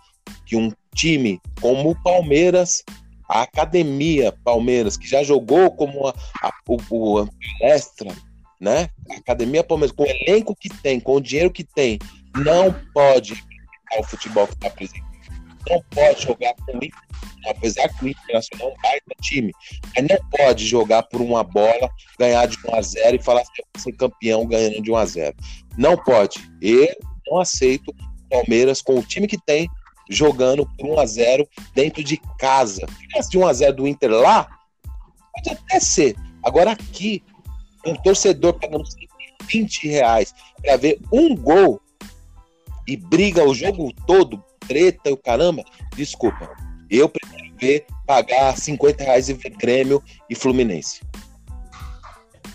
[0.46, 2.84] que um time como o Palmeiras
[3.28, 8.12] a academia Palmeiras, que já jogou como a, a, o, o palestra,
[8.60, 8.90] né?
[9.10, 12.00] A academia Palmeiras, com o elenco que tem, com o dinheiro que tem,
[12.36, 13.44] não pode
[14.00, 15.14] o futebol que está apresentando.
[15.70, 19.52] Não pode jogar com o apesar que o Internacional é um baita time,
[19.96, 23.64] mas não pode jogar por uma bola, ganhar de 1 a 0 e falar que
[23.74, 25.36] vai ser campeão ganhando de 1 a 0
[25.78, 26.40] Não pode.
[26.62, 26.96] Eu
[27.28, 27.94] não aceito
[28.30, 29.70] Palmeiras com o time que tem
[30.10, 32.86] jogando por 1 a 0 dentro de casa.
[33.22, 34.48] Se de 1 a 0 do Inter lá,
[35.34, 36.16] pode até ser.
[36.44, 37.24] Agora aqui,
[37.86, 38.84] um torcedor pagando
[39.46, 41.82] 20 reais para ver um gol
[42.88, 45.64] e briga o jogo todo, treta e o caramba,
[45.96, 46.50] desculpa.
[46.90, 51.02] Eu prefiro ver pagar 50 reais e ver Grêmio e Fluminense.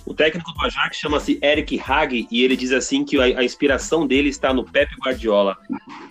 [0.09, 4.07] O técnico do Ajax chama-se Eric Hag e ele diz assim que a, a, inspiração
[4.07, 5.55] dele está no Pep Guardiola.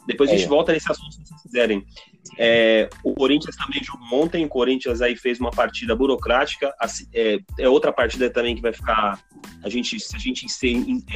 [0.06, 0.48] Depois a gente é.
[0.48, 1.84] volta nesse assunto se vocês quiserem.
[2.38, 6.72] É, o Corinthians também jogou ontem, o Corinthians aí fez uma partida burocrática,
[7.12, 9.20] é, é, outra partida também que vai ficar,
[9.64, 10.46] a gente, se a gente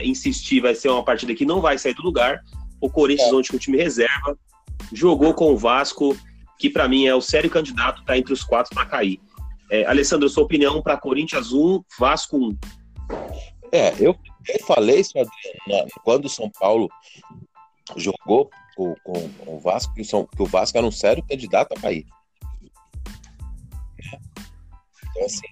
[0.03, 2.39] insistir, vai ser uma partida que não vai sair do lugar.
[2.79, 3.35] O Corinthians, é.
[3.35, 4.35] onde o time reserva,
[4.91, 6.17] jogou com o Vasco,
[6.57, 9.19] que para mim é o sério candidato, tá entre os quatro para cair.
[9.71, 12.57] É, Alessandro, sua opinião para Corinthians 1, Vasco 1?
[13.71, 14.13] É, eu,
[14.49, 15.13] eu falei isso,
[16.03, 16.89] quando o São Paulo
[17.95, 21.71] jogou com, com, com o Vasco, que, são, que o Vasco era um sério candidato
[21.71, 22.05] a cair.
[25.09, 25.47] Então, assim,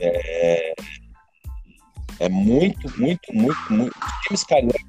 [0.00, 0.74] é,
[2.20, 3.94] é muito, muito, muito, muito.
[3.98, 4.82] Os times cariocas,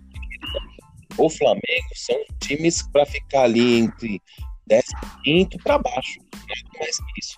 [1.17, 4.21] o Flamengo, são times para ficar ali entre
[5.25, 6.22] 15 para baixo.
[6.47, 7.37] Nada mais que isso.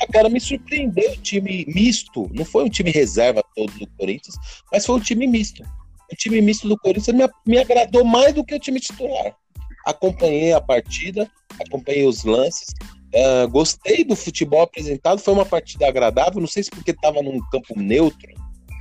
[0.00, 2.30] Agora me surpreendeu o time misto.
[2.32, 4.36] Não foi um time reserva todo do Corinthians,
[4.72, 5.62] mas foi um time misto.
[6.10, 9.36] O time misto do Corinthians me, me agradou mais do que o time titular.
[9.84, 12.74] Acompanhei a partida, acompanhei os lances,
[13.14, 15.18] uh, gostei do futebol apresentado.
[15.18, 16.40] Foi uma partida agradável.
[16.40, 18.32] Não sei se porque estava num campo neutro,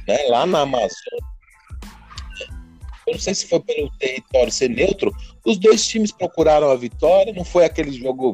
[0.08, 1.36] né, lá na Amazônia
[3.08, 7.34] eu não sei se foi pelo território ser neutro, os dois times procuraram a vitória,
[7.34, 8.34] não foi aquele jogo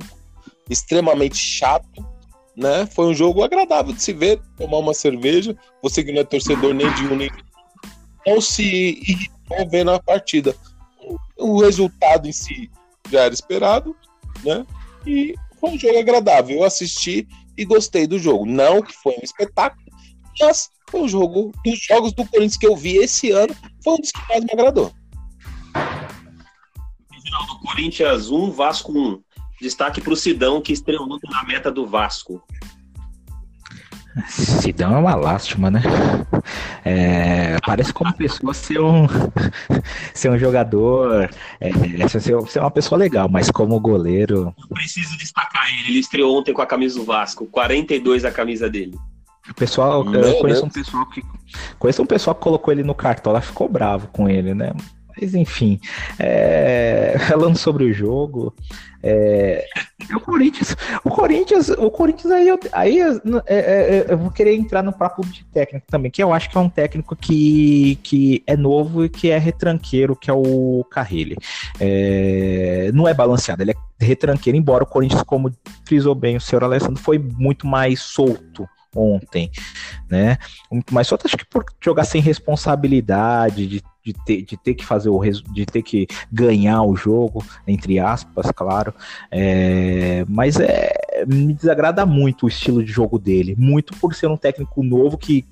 [0.71, 2.05] extremamente chato,
[2.55, 2.85] né?
[2.87, 6.73] Foi um jogo agradável de se ver, tomar uma cerveja, você que não é torcedor
[6.73, 7.51] nem de um nem de
[8.25, 10.55] não se irritou vendo a partida.
[11.37, 12.69] O resultado em si
[13.09, 13.95] já era esperado,
[14.43, 14.65] né?
[15.05, 16.57] E foi um jogo agradável.
[16.57, 18.45] Eu assisti e gostei do jogo.
[18.45, 19.83] Não que foi um espetáculo,
[20.39, 23.97] mas foi um jogo dos jogos do Corinthians que eu vi esse ano, foi um
[23.97, 24.93] dos que mais me agradou.
[25.73, 29.21] Do Corinthians 1, Vasco 1.
[29.61, 32.43] Destaque para o Sidão, que estreou na meta do Vasco.
[34.27, 35.81] Sidão é uma lástima, né?
[36.83, 39.07] É, parece como pessoa ser um,
[40.13, 44.53] ser um jogador, é, ser, ser uma pessoa legal, mas como goleiro.
[44.59, 45.91] Eu preciso destacar ele.
[45.91, 48.97] Ele estreou ontem com a camisa do Vasco, 42 a camisa dele.
[49.49, 50.63] O pessoal, Meu eu conheço Deus.
[50.63, 51.21] um pessoal que
[51.79, 54.73] conheço um pessoal que colocou ele no cartola, ficou bravo com ele, né?
[55.21, 55.79] Mas enfim,
[56.17, 58.55] é, falando sobre o jogo,
[59.03, 59.67] é,
[60.15, 63.09] o Corinthians, o Corinthians, o Corinthians aí, eu, aí é,
[63.45, 66.57] é, é, eu vou querer entrar no papo de técnico também, que eu acho que
[66.57, 71.37] é um técnico que, que é novo e que é retranqueiro, que é o Carrilli.
[71.79, 75.51] É, não é balanceado, ele é retranqueiro, embora o Corinthians, como
[75.85, 79.49] frisou bem o senhor Alessandro, foi muito mais solto ontem,
[80.09, 80.37] né?
[80.91, 85.09] Mas só acho que por jogar sem responsabilidade, de, de, ter, de ter que fazer
[85.09, 88.93] o de ter que ganhar o jogo, entre aspas, claro.
[89.31, 90.91] É, mas é,
[91.27, 95.45] me desagrada muito o estilo de jogo dele, muito por ser um técnico novo que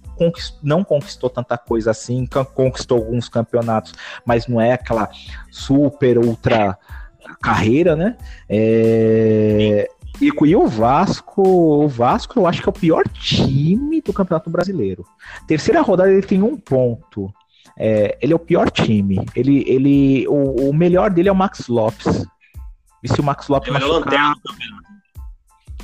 [0.61, 3.93] não conquistou tanta coisa assim, conquistou alguns campeonatos,
[4.25, 5.09] mas não é aquela
[5.49, 6.77] super ultra
[7.41, 8.17] carreira, né?
[8.49, 9.89] É,
[10.21, 14.49] e, e o Vasco, o Vasco eu acho que é o pior time do Campeonato
[14.49, 15.05] Brasileiro.
[15.47, 17.33] Terceira rodada ele tem um ponto.
[17.77, 19.25] É, ele é o pior time.
[19.33, 22.25] Ele, ele, o, o, melhor dele é o Max Lopes.
[23.01, 24.35] E se o Max Lopes eu machucar...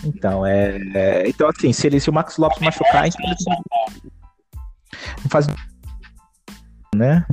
[0.03, 3.23] Então, é, é, Então, assim, se, ele, se o Max Lopes machucar, então...
[5.23, 5.47] Não faz...
[6.93, 7.25] Né?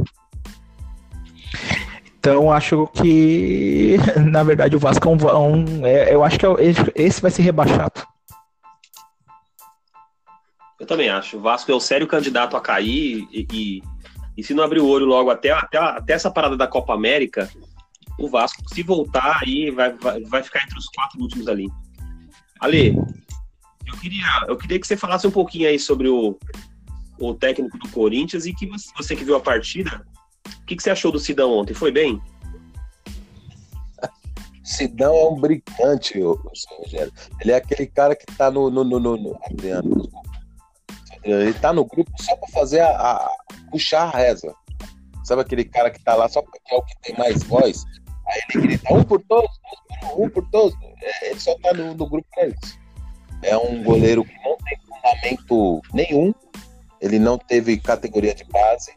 [2.22, 3.96] Então acho que,
[4.30, 5.84] na verdade, o Vasco é um.
[5.84, 6.52] É, eu acho que é
[6.94, 8.06] esse vai ser rebaixado.
[10.78, 11.36] Eu também acho.
[11.36, 13.82] O Vasco é o sério candidato a cair e, e,
[14.36, 17.50] e se não abrir o olho logo até, até, até essa parada da Copa América,
[18.16, 21.68] o Vasco, se voltar aí, vai, vai, vai ficar entre os quatro últimos ali.
[22.60, 22.94] Ale,
[23.84, 26.38] eu queria, eu queria que você falasse um pouquinho aí sobre o,
[27.18, 30.06] o técnico do Corinthians e que você, você que viu a partida,
[30.46, 31.74] o que, que você achou do Sidão ontem?
[31.74, 32.20] Foi bem?
[34.64, 37.12] Sidão é um brincante, Rogério.
[37.40, 38.70] Ele é aquele cara que tá no.
[38.70, 39.38] no, no, no, no
[41.24, 43.30] ele tá no grupo só para fazer a, a,
[43.70, 44.52] puxar a reza.
[45.24, 47.84] Sabe aquele cara que tá lá só porque é o que tem mais voz?
[48.26, 49.50] Aí ele grita um por todos,
[50.16, 50.76] um por todos.
[51.00, 52.78] É, ele só tá no, no grupo pra isso.
[53.42, 56.34] É um goleiro que não tem fundamento nenhum.
[57.00, 58.92] Ele não teve categoria de base.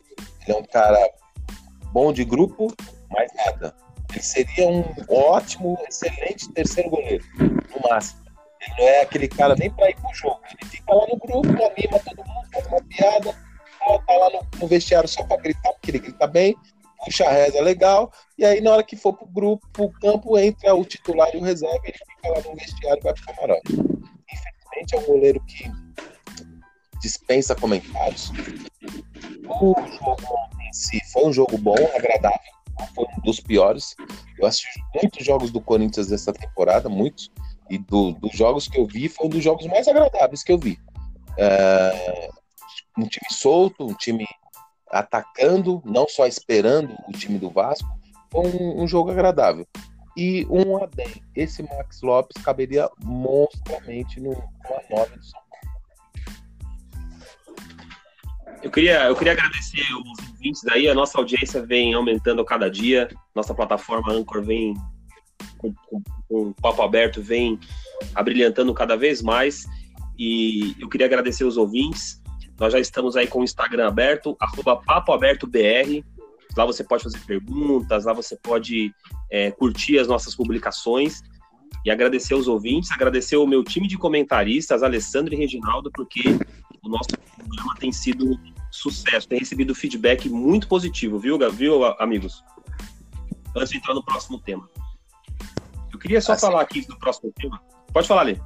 [0.48, 0.98] Ele é um cara
[1.92, 2.68] bom de grupo,
[3.10, 3.76] mais nada.
[4.12, 8.22] Ele seria um ótimo, excelente terceiro goleiro, no máximo.
[8.62, 10.40] Ele não é aquele cara nem para ir pro jogo.
[10.50, 13.36] Ele fica lá no grupo, anima todo mundo, faz uma piada,
[14.08, 16.56] tá lá no, no vestiário só para gritar, porque ele grita bem,
[17.04, 20.74] puxa a reza legal, e aí na hora que for pro grupo, pro campo, entra
[20.74, 23.74] o titular e o reserva, ele fica lá no vestiário e vai pro camarote.
[23.74, 25.85] Infelizmente é um goleiro que
[27.06, 28.32] dispensa comentários.
[29.48, 32.40] O jogo em si foi um jogo bom, agradável,
[32.96, 33.96] foi um dos piores.
[34.40, 37.32] Eu assisti muitos jogos do Corinthians dessa temporada, muitos,
[37.70, 40.58] e do, dos jogos que eu vi, foi um dos jogos mais agradáveis que eu
[40.58, 40.80] vi.
[41.38, 42.30] É,
[42.98, 44.26] um time solto, um time
[44.90, 47.88] atacando, não só esperando o time do Vasco,
[48.32, 49.68] foi um, um jogo agradável.
[50.18, 54.50] E um adem, esse Max Lopes caberia monstruamente numa
[54.90, 55.45] 9 do São
[58.66, 63.08] Eu queria, eu queria agradecer os ouvintes aí, a nossa audiência vem aumentando cada dia,
[63.36, 64.74] nossa plataforma Anchor vem
[65.60, 67.60] com, com, com o papo aberto, vem
[68.16, 69.68] abrilhantando cada vez mais,
[70.18, 72.20] e eu queria agradecer os ouvintes,
[72.60, 76.04] nós já estamos aí com o Instagram aberto, arroba papoabertobr,
[76.58, 78.92] lá você pode fazer perguntas, lá você pode
[79.30, 81.22] é, curtir as nossas publicações,
[81.86, 86.40] e agradecer os ouvintes, agradecer o meu time de comentaristas, Alessandro e Reginaldo, porque
[86.86, 88.40] o nosso programa tem sido
[88.72, 92.44] sucesso, tem recebido feedback muito positivo, viu, viu amigos?
[93.56, 94.70] Antes de entrar no próximo tema.
[95.92, 97.62] Eu queria só ah, falar aqui do próximo tema.
[97.94, 98.38] Pode falar, Lê.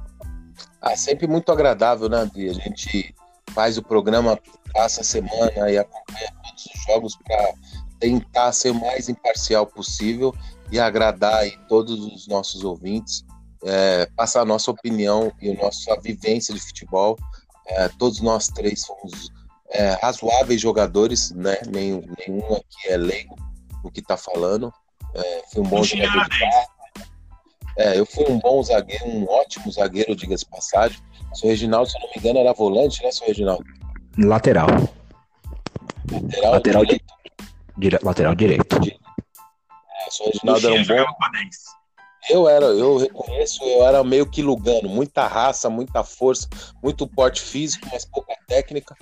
[0.80, 2.48] Ah, sempre muito agradável, né, André?
[2.48, 3.14] A gente
[3.52, 4.38] faz o programa,
[4.72, 7.52] passa a semana e acompanha todos os jogos para
[7.98, 10.34] tentar ser o mais imparcial possível
[10.70, 13.24] e agradar aí todos os nossos ouvintes,
[13.64, 17.18] é, passar a nossa opinião e a nossa vivência de futebol.
[17.70, 19.30] É, todos nós três somos
[19.70, 21.58] é, razoáveis jogadores, né?
[21.68, 23.36] Nenhum, nenhum aqui é leigo
[23.84, 24.72] no que está falando.
[25.14, 26.38] É, fui um bom jogador de
[27.80, 30.98] é, eu fui um bom zagueiro, um ótimo zagueiro, diga-se passagem.
[31.32, 33.64] Seu Reginaldo, se eu não me engano, era volante, né, seu Reginaldo?
[34.18, 34.66] Lateral.
[36.10, 37.14] Lateral, lateral direito.
[37.78, 37.98] Dire...
[38.02, 38.76] Lateral direito.
[38.76, 41.30] É, seu Reginaldo era um bom.
[42.28, 46.48] Eu era, eu reconheço, eu era meio que Lugano, muita raça, muita força,
[46.82, 48.94] muito porte físico, mas pouca técnica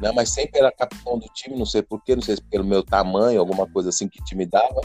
[0.00, 0.12] né?
[0.14, 3.40] Mas sempre era capitão do time, não sei porquê, não sei se pelo meu tamanho,
[3.40, 4.80] alguma coisa assim que time dava.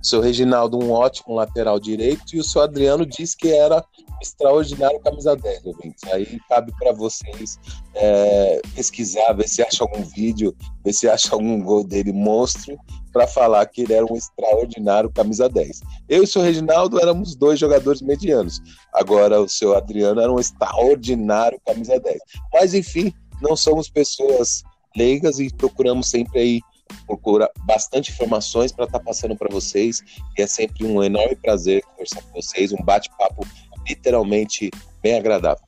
[0.00, 3.84] O seu Reginaldo, um ótimo lateral direito, e o seu Adriano disse que era
[4.20, 6.04] extraordinário camisa 10, ouvintes.
[6.12, 7.58] Aí cabe para vocês
[7.94, 12.76] é, pesquisar, ver se acha algum vídeo, ver se acha algum gol dele monstro,
[13.12, 15.80] para falar que ele era um extraordinário camisa 10.
[16.06, 18.60] Eu e o seu Reginaldo éramos dois jogadores medianos.
[18.92, 22.18] Agora o seu Adriano era um extraordinário camisa 10.
[22.52, 24.62] Mas enfim, não somos pessoas
[24.96, 26.60] leigas e procuramos sempre aí
[27.06, 30.02] procurar bastante informações para estar tá passando para vocês.
[30.36, 33.46] E é sempre um enorme prazer conversar com vocês, um bate-papo
[33.88, 34.70] literalmente
[35.02, 35.64] bem agradável.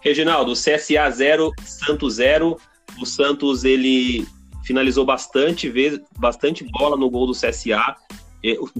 [0.00, 2.56] Reginaldo, CSA 0, Santos 0.
[3.00, 4.26] O Santos ele
[4.64, 7.96] finalizou bastante vezes, bastante bola no gol do CSA.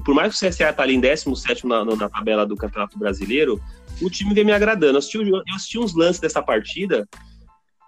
[0.05, 3.61] Por mais que o CSA está ali em 17 na, na tabela do Campeonato Brasileiro,
[4.01, 4.95] o time vem me agradando.
[4.95, 7.07] Eu assisti, eu assisti uns lances dessa partida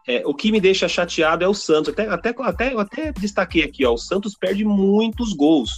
[0.07, 1.93] é, o que me deixa chateado é o Santos.
[1.93, 5.75] Até, até, até, até destaquei aqui, ó, o Santos perde muitos gols.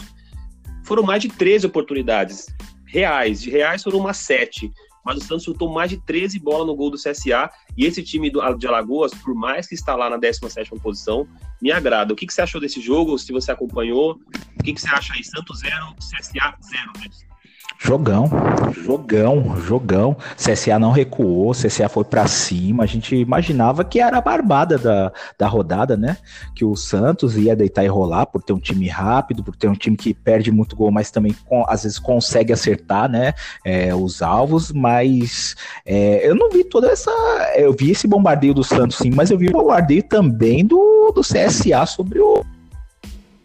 [0.85, 2.47] Foram mais de 13 oportunidades
[2.87, 3.43] reais.
[3.43, 4.71] De reais foram umas 7.
[5.05, 7.51] Mas o Santos chutou mais de 13 bolas no gol do CSA.
[7.77, 11.29] E esse time do, de Alagoas, por mais que está lá na 17 posição,
[11.61, 12.13] me agrada.
[12.13, 13.19] O que, que você achou desse jogo?
[13.19, 14.19] Se você acompanhou,
[14.59, 15.23] o que, que você acha aí?
[15.23, 17.34] Santos 0, CSA 0, né?
[17.85, 18.31] Jogão,
[18.83, 20.17] jogão, jogão.
[20.39, 22.83] CSA não recuou, CSA foi para cima.
[22.83, 26.17] A gente imaginava que era a barbada da, da rodada, né?
[26.55, 29.75] Que o Santos ia deitar e rolar por ter um time rápido, por ter um
[29.75, 31.37] time que perde muito gol, mas também
[31.69, 33.35] às vezes consegue acertar, né?
[33.63, 34.73] É, os alvos.
[34.73, 37.11] Mas é, eu não vi toda essa.
[37.55, 41.21] Eu vi esse bombardeio do Santos, sim, mas eu vi o bombardeio também do, do
[41.21, 42.43] CSA sobre o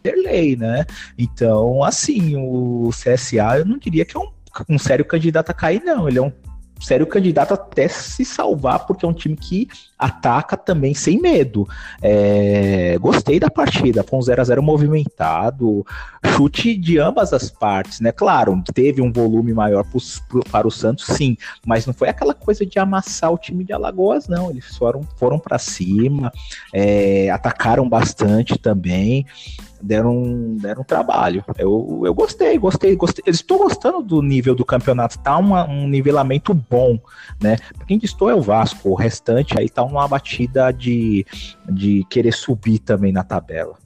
[0.10, 0.86] Vanderlei, né?
[1.18, 4.30] Então, assim, o CSA eu não diria que é um,
[4.70, 6.08] um sério candidato a cair, não.
[6.08, 6.32] Ele é um
[6.80, 9.68] sério candidato até se salvar, porque é um time que
[9.98, 11.68] ataca também sem medo.
[12.02, 15.86] É, gostei da partida, foi um 0 a 0 movimentado,
[16.36, 18.12] chute de ambas as partes, né?
[18.12, 22.66] Claro, teve um volume maior pro, para o Santos, sim, mas não foi aquela coisa
[22.66, 24.50] de amassar o time de Alagoas, não.
[24.50, 26.32] Eles foram, foram para cima,
[26.74, 29.26] é, atacaram bastante também
[29.82, 31.44] deram, deram trabalho.
[31.58, 33.24] Eu, eu gostei, gostei, gostei.
[33.28, 37.00] Estou gostando do nível do campeonato, tá uma, um nivelamento bom,
[37.42, 37.58] né?
[37.88, 41.26] Quem distou é o Vasco, o restante aí tá uma batida de,
[41.70, 43.78] de querer subir também na tabela.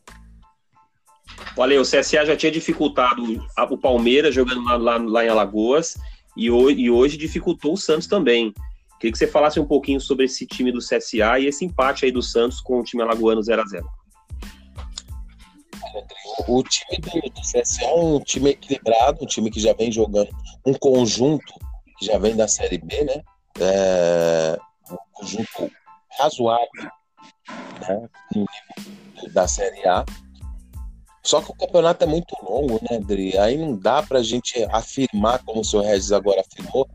[1.55, 3.23] Olha, o CSA já tinha dificultado
[3.69, 5.97] o Palmeiras jogando lá, lá, lá em Alagoas
[6.35, 8.53] e hoje, e hoje dificultou o Santos também.
[8.99, 12.11] Queria que você falasse um pouquinho sobre esse time do CSA e esse empate aí
[12.11, 14.02] do Santos com o time alagoano 0 a 0
[16.47, 20.29] o time do, do CSA é um time equilibrado, um time que já vem jogando
[20.65, 21.53] um conjunto
[21.97, 23.23] que já vem da Série B, né?
[23.59, 24.57] É,
[24.91, 25.71] um conjunto
[26.17, 26.91] razoável
[27.81, 28.07] né?
[29.33, 30.05] da Série A.
[31.23, 33.37] Só que o campeonato é muito longo, né, Dri?
[33.37, 36.85] Aí não dá para a gente afirmar, como o senhor Regis agora afirmou,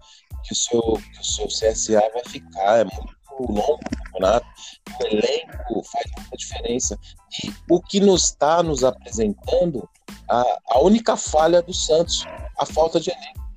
[0.44, 2.80] que o seu, que o seu CSA vai ficar.
[2.80, 4.46] É muito longo o campeonato.
[5.00, 6.98] O elenco faz muita diferença.
[7.44, 9.88] E o que nos está nos apresentando,
[10.28, 12.24] a, a única falha do Santos,
[12.58, 13.48] a falta de elenco.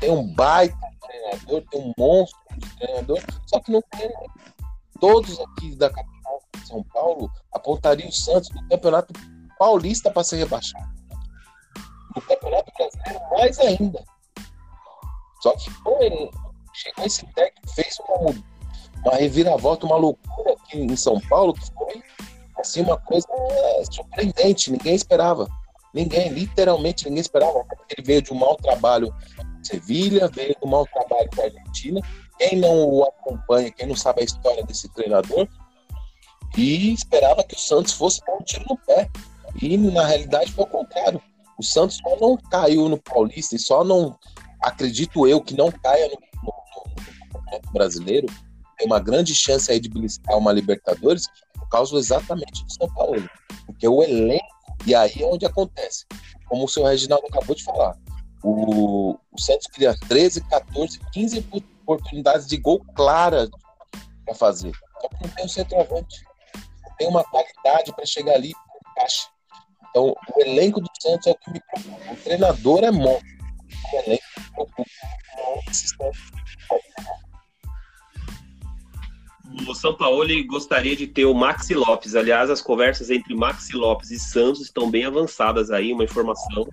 [0.00, 4.10] Tem um baita treinador, tem um monstro de treinador, só que não tem.
[5.00, 9.12] Todos aqui da capital de São Paulo apontariam o Santos no campeonato
[9.58, 10.90] paulista para ser rebaixado.
[12.14, 14.04] No campeonato brasileiro, mais ainda.
[15.42, 16.30] Só que pô, ele
[16.74, 18.34] chegou esse técnico, fez uma,
[19.04, 22.02] uma reviravolta, uma loucura aqui em São Paulo, que foi
[22.58, 25.48] assim, uma coisa é, surpreendente, ninguém esperava.
[25.92, 27.64] Ninguém, literalmente ninguém esperava.
[27.90, 29.12] Ele veio de um mau trabalho
[29.58, 32.00] em Sevilha, veio de um mau trabalho com a Argentina.
[32.38, 35.48] Quem não o acompanha, quem não sabe a história desse treinador,
[36.56, 39.08] e esperava que o Santos fosse dar um tiro no pé.
[39.60, 41.20] E na realidade foi o contrário.
[41.58, 44.16] O Santos só não caiu no Paulista e só não,
[44.62, 46.52] acredito eu, que não caia no, no,
[47.52, 48.26] no brasileiro.
[48.80, 53.28] Tem uma grande chance aí de beliscar uma Libertadores por causa exatamente do São Paulo.
[53.66, 54.42] Porque o elenco,
[54.86, 56.06] e aí é onde acontece.
[56.48, 57.94] Como o senhor Reginaldo acabou de falar,
[58.42, 61.46] o, o Santos cria 13, 14, 15
[61.82, 63.50] oportunidades de gol claras
[64.24, 64.72] para fazer.
[64.98, 66.24] Só que não tem um centroavante.
[66.82, 69.28] Não tem uma qualidade para chegar ali e caixa.
[69.90, 72.12] Então, o elenco do Santos é o que me preocupa.
[72.12, 73.28] O treinador é monstro.
[73.92, 74.90] O elenco me preocupa.
[79.66, 82.14] O São Paulo gostaria de ter o Maxi Lopes.
[82.14, 85.92] Aliás, as conversas entre Maxi Lopes e Santos estão bem avançadas aí.
[85.92, 86.68] Uma informação: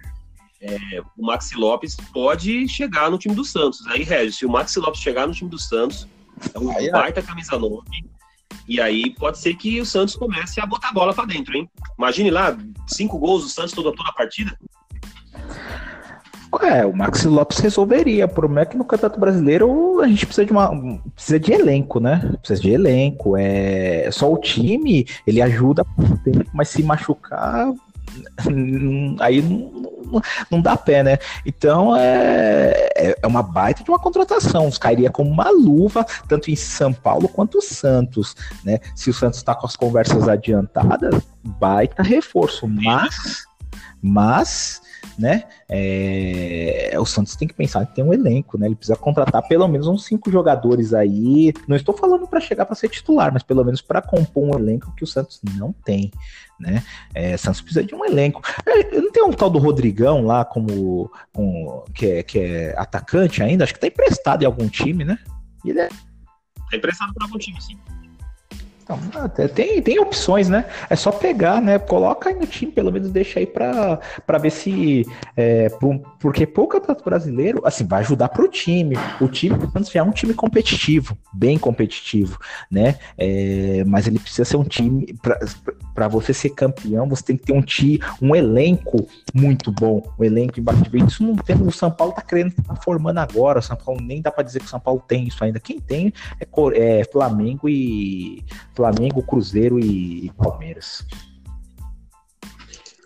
[0.61, 3.85] é, o Maxi Lopes pode chegar no time do Santos.
[3.87, 6.07] Aí, Regis, se o Maxi Lopes chegar no time do Santos,
[6.53, 7.81] é um baita camisa 9
[8.67, 11.69] e aí pode ser que o Santos comece a botar a bola para dentro, hein?
[11.97, 14.57] Imagine lá, cinco gols do Santos toda, toda a partida.
[16.61, 18.25] É, o Maxi Lopes resolveria.
[18.25, 20.69] O problema é que no Campeonato Brasileiro a gente precisa de uma.
[21.13, 22.31] precisa de elenco, né?
[22.39, 23.35] Precisa de elenco.
[23.37, 25.85] É só o time, ele ajuda
[26.53, 27.71] mas se machucar,
[29.19, 31.17] aí não, não, dá pé, né?
[31.45, 34.69] Então é, é, é uma baita de uma contratação.
[34.79, 38.79] Cairia como uma luva, tanto em São Paulo quanto Santos, né?
[38.95, 42.67] Se o Santos está com as conversas adiantadas, baita reforço.
[42.67, 43.46] Mas,
[44.07, 44.81] mas
[45.17, 45.43] né?
[45.67, 48.67] É, o Santos tem que pensar que tem um elenco, né?
[48.67, 51.53] Ele precisa contratar pelo menos uns cinco jogadores aí.
[51.67, 54.93] Não estou falando para chegar para ser titular, mas pelo menos para compor um elenco
[54.95, 56.11] que o Santos não tem,
[56.59, 56.83] né?
[57.13, 58.41] É, Santos precisa de um elenco.
[58.65, 61.11] É, não tem um tal do Rodrigão lá como,
[61.93, 63.63] que, é, que é atacante ainda?
[63.63, 65.17] Acho que tá emprestado em algum time, né?
[65.65, 65.89] Ele é...
[65.89, 67.77] Tá emprestado para algum time, sim.
[68.87, 70.65] Então, tem, tem opções, né?
[70.89, 71.77] É só pegar, né?
[71.77, 73.99] Coloca aí no time, pelo menos deixa aí para
[74.39, 75.05] ver se.
[75.35, 75.69] É,
[76.19, 78.95] porque pouco campeonato brasileiro, assim, vai ajudar pro time.
[79.21, 82.39] O time do Santos é um time competitivo, bem competitivo,
[82.71, 82.97] né?
[83.17, 85.15] É, mas ele precisa ser um time.
[85.93, 90.01] para você ser campeão, você tem que ter um time, um elenco muito bom.
[90.19, 91.55] Um elenco embaixo Isso não tem.
[91.55, 93.59] O São Paulo tá querendo tá formando agora.
[93.59, 95.59] O São Paulo nem dá para dizer que o São Paulo tem isso ainda.
[95.59, 98.43] Quem tem é, é Flamengo e
[98.75, 101.05] Flamengo, Cruzeiro e Palmeiras.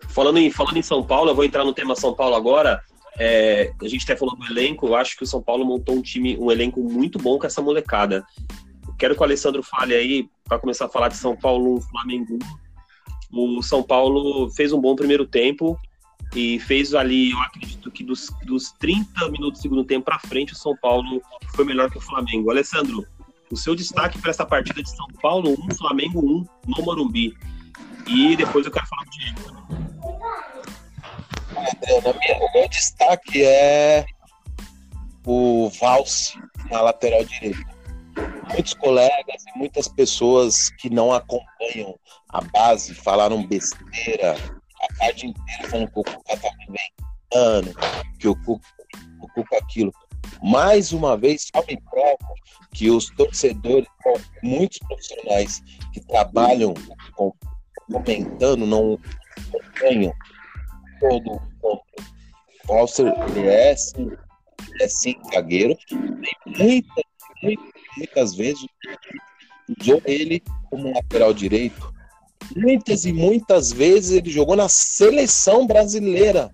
[0.07, 2.81] Falando em, falando em São Paulo, eu vou entrar no tema São Paulo agora.
[3.19, 6.01] É, a gente até falou do elenco, eu acho que o São Paulo montou um
[6.01, 8.25] time, um elenco muito bom com essa molecada.
[8.97, 12.37] Quero que o Alessandro fale aí, para começar a falar de São Paulo, Flamengo.
[13.31, 15.77] O São Paulo fez um bom primeiro tempo
[16.35, 20.53] e fez ali, eu acredito que dos, dos 30 minutos do segundo tempo para frente,
[20.53, 21.21] o São Paulo
[21.55, 22.49] foi melhor que o Flamengo.
[22.49, 23.05] Alessandro,
[23.51, 27.35] o seu destaque para essa partida de São Paulo 1, Flamengo 1 no Morumbi.
[28.07, 29.61] E depois eu quero falar do Diego.
[32.39, 34.05] O meu destaque é
[35.25, 36.33] o Valse
[36.69, 37.71] na lateral direita.
[38.51, 41.97] Muitos colegas e muitas pessoas que não acompanham
[42.29, 44.35] a base falaram besteira
[44.81, 47.75] a tarde inteira falando que o Cuca tá inventando,
[48.19, 48.67] que o Cuca,
[49.21, 49.93] o Cuca aquilo.
[50.41, 52.17] Mais uma vez, só me prova
[52.73, 53.87] que os torcedores,
[54.41, 55.61] muitos profissionais
[55.93, 56.73] que trabalham
[57.91, 58.99] comentando, não
[59.37, 60.13] acompanham
[61.01, 61.83] todo o ponto.
[62.65, 64.11] Walter, ele é, sim,
[64.79, 65.75] é sim zagueiro,
[66.45, 67.03] muitas,
[67.41, 68.65] muitas, muitas vezes
[69.79, 71.91] usou ele como lateral direito.
[72.55, 76.51] Muitas e muitas vezes ele jogou na seleção brasileira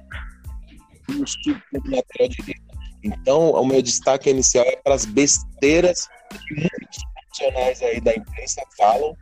[1.09, 2.67] no lateral direito.
[3.03, 6.07] Então, o meu destaque inicial é para as besteiras
[6.47, 9.15] que muitos profissionais aí da imprensa falam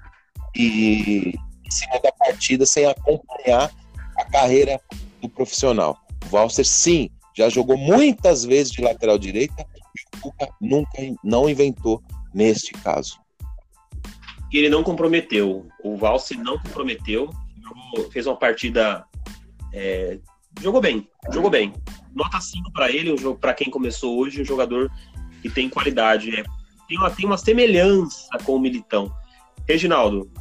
[0.56, 1.34] e
[1.66, 3.72] em cima da partida sem acompanhar
[4.18, 4.80] a carreira
[5.26, 5.98] do profissional.
[6.26, 11.50] O Valser, sim, já jogou muitas vezes de lateral direita e o Cuca nunca não
[11.50, 12.02] inventou
[12.34, 13.20] neste caso.
[14.52, 15.68] E ele não comprometeu.
[15.84, 17.30] O Valser não comprometeu.
[18.12, 19.06] Fez uma partida.
[19.74, 20.20] É,
[20.62, 21.08] jogou bem.
[21.32, 21.74] Jogou bem.
[22.14, 24.90] Nota 5 para ele, para quem começou hoje, um jogador
[25.42, 26.34] que tem qualidade.
[26.34, 26.44] É,
[26.88, 29.12] tem, uma, tem uma semelhança com o Militão.
[29.68, 30.32] Reginaldo,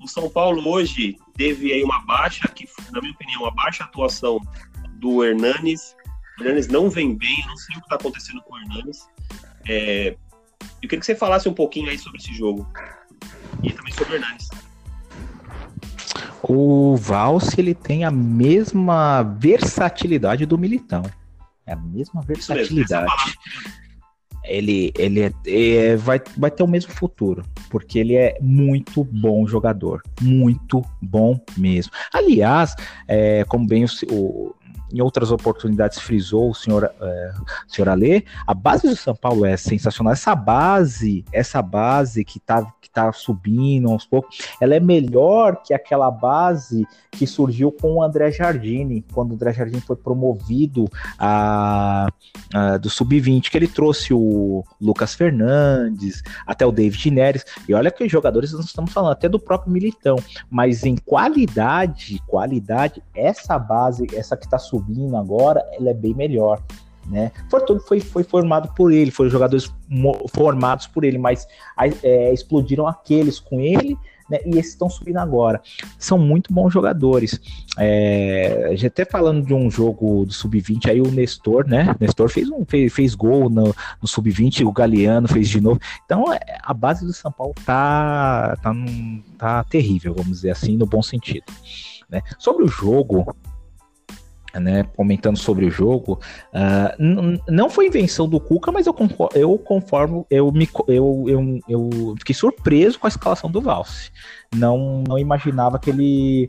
[0.00, 4.40] o São Paulo hoje teve aí uma baixa, que na minha opinião, uma baixa atuação
[4.94, 5.96] do Hernanes.
[6.38, 9.08] O Hernanes não vem bem, eu não sei o que está acontecendo com o Hernanes.
[9.68, 10.16] É,
[10.80, 12.66] eu queria que você falasse um pouquinho aí sobre esse jogo.
[13.62, 14.48] E também sobre o Hernanes.
[16.42, 21.02] O Valse ele tem a mesma versatilidade do Militão.
[21.64, 23.12] É a mesma versatilidade.
[24.44, 29.46] Ele, ele é, é, vai, vai ter o mesmo futuro, porque ele é muito bom
[29.46, 30.02] jogador.
[30.20, 31.92] Muito bom mesmo.
[32.12, 32.74] Aliás,
[33.06, 34.54] é, como bem o, o
[34.92, 37.32] em outras oportunidades frisou o senhor, é,
[37.66, 40.12] senhor Alê, a base do São Paulo é sensacional.
[40.12, 45.72] Essa base, essa base que está que tá subindo aos poucos, ela é melhor que
[45.72, 50.86] aquela base que surgiu com o André Jardine, quando o André Jardine foi promovido
[51.16, 52.08] a,
[52.52, 57.90] a do Sub-20, que ele trouxe o Lucas Fernandes, até o David Neres, e olha
[57.90, 60.16] que jogadores nós estamos falando, até do próprio Militão,
[60.50, 66.14] mas em qualidade, qualidade, essa base, essa que está subindo, subindo agora, ela é bem
[66.14, 66.62] melhor.
[67.06, 67.32] Né?
[67.50, 69.72] Foi, foi, foi formado por ele, foram jogadores
[70.32, 71.46] formados por ele, mas
[72.02, 73.98] é, explodiram aqueles com ele,
[74.30, 74.38] né?
[74.46, 75.60] E esses estão subindo agora.
[75.98, 77.40] São muito bons jogadores.
[77.76, 81.94] É, gente até falando de um jogo do Sub-20, aí o Nestor, né?
[82.00, 85.80] Nestor fez, um, fez, fez gol no, no Sub-20, o Galeano fez de novo.
[86.04, 88.72] Então é, a base do São Paulo tá, tá,
[89.36, 91.44] tá terrível, vamos dizer assim, no bom sentido.
[92.08, 92.22] Né?
[92.38, 93.34] Sobre o jogo,
[94.60, 96.20] né, comentando sobre o jogo,
[96.52, 101.60] uh, não foi invenção do Cuca, mas eu, conformo, eu conformo, eu, me, eu, eu,
[101.68, 104.10] eu fiquei surpreso com a escalação do Valse.
[104.54, 106.48] Não, não imaginava que ele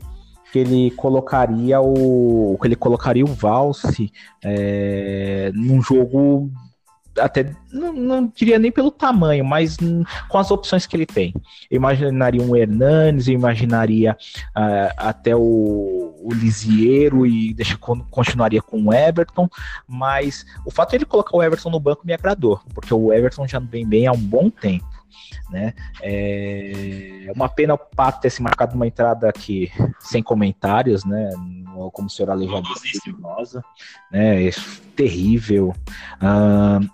[0.52, 6.48] que ele colocaria o que ele colocaria o Valse é, num jogo
[7.18, 9.76] até não, não, diria nem pelo tamanho, mas
[10.28, 11.32] com as opções que ele tem.
[11.70, 14.16] Eu imaginaria um Hernanes, eu imaginaria
[14.56, 19.48] uh, até o, o Lisiero e deixa, continuaria com o Everton,
[19.86, 23.46] mas o fato de ele colocar o Everton no banco me agradou, porque o Everton
[23.46, 24.88] já não vem bem há um bom tempo.
[25.50, 25.74] Né?
[26.02, 29.70] É uma pena o Pato ter se marcado uma entrada aqui
[30.00, 31.30] sem comentários, né?
[31.92, 33.14] Como o senhor Ale já disse,
[34.10, 34.46] né?
[34.46, 34.50] É
[34.96, 35.74] terrível.
[36.16, 36.88] Uh,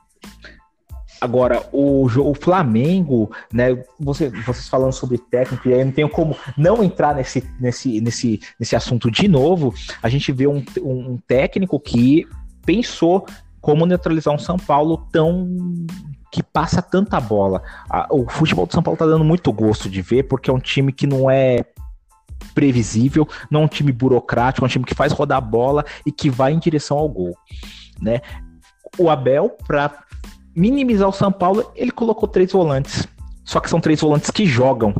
[1.20, 3.82] Agora, o, o Flamengo, né?
[3.98, 8.40] Você, vocês falando sobre técnico, e aí não tenho como não entrar nesse, nesse, nesse,
[8.58, 9.74] nesse assunto de novo.
[10.02, 12.26] A gente vê um, um técnico que
[12.64, 13.26] pensou
[13.60, 15.46] como neutralizar um São Paulo tão
[16.32, 17.62] que passa tanta bola.
[18.08, 20.92] O futebol do São Paulo tá dando muito gosto de ver, porque é um time
[20.92, 21.64] que não é
[22.54, 26.12] previsível, não é um time burocrático, é um time que faz rodar a bola e
[26.12, 27.36] que vai em direção ao gol,
[28.00, 28.20] né?
[28.98, 30.04] O Abel, para
[30.61, 33.08] minimizar o São Paulo, ele colocou três volantes.
[33.44, 34.94] Só que são três volantes que jogam.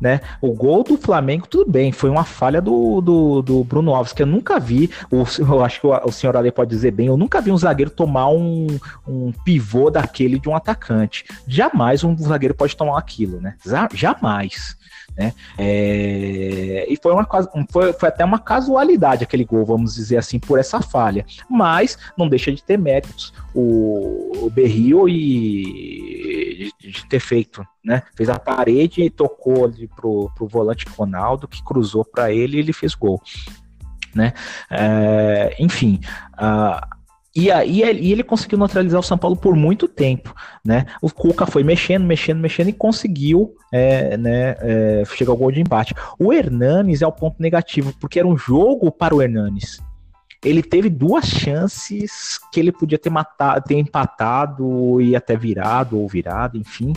[0.00, 0.20] Né?
[0.40, 4.22] O gol do Flamengo, tudo bem, foi uma falha do, do, do Bruno Alves, que
[4.22, 7.18] eu nunca vi, o, eu acho que o, o senhor Ali pode dizer bem, eu
[7.18, 8.66] nunca vi um zagueiro tomar um,
[9.06, 11.26] um pivô daquele de um atacante.
[11.46, 13.56] Jamais um zagueiro pode tomar aquilo, né?
[13.92, 14.74] Jamais.
[15.16, 15.32] Né?
[15.58, 16.86] É...
[16.88, 17.26] E foi, uma,
[17.70, 21.24] foi, foi até uma casualidade aquele gol, vamos dizer assim, por essa falha.
[21.48, 28.02] Mas não deixa de ter méritos o, o Berrio e de, de, ter feito, né?
[28.14, 32.60] Fez a parede e tocou ali pro, pro volante Ronaldo, que cruzou para ele e
[32.60, 33.20] ele fez gol.
[34.14, 34.32] Né?
[34.68, 36.00] É, enfim,
[36.34, 36.99] uh,
[37.34, 40.86] e aí e ele conseguiu neutralizar o São Paulo por muito tempo, né?
[41.00, 45.60] O Cuca foi mexendo, mexendo, mexendo e conseguiu é, né, é, chegar ao gol de
[45.60, 45.94] empate.
[46.18, 49.80] O Hernanes é o ponto negativo, porque era um jogo para o Hernanes.
[50.42, 56.08] Ele teve duas chances que ele podia ter matado, ter empatado e até virado ou
[56.08, 56.94] virado, enfim.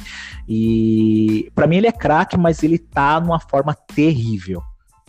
[0.48, 4.64] E para mim ele é craque, mas ele tá numa forma terrível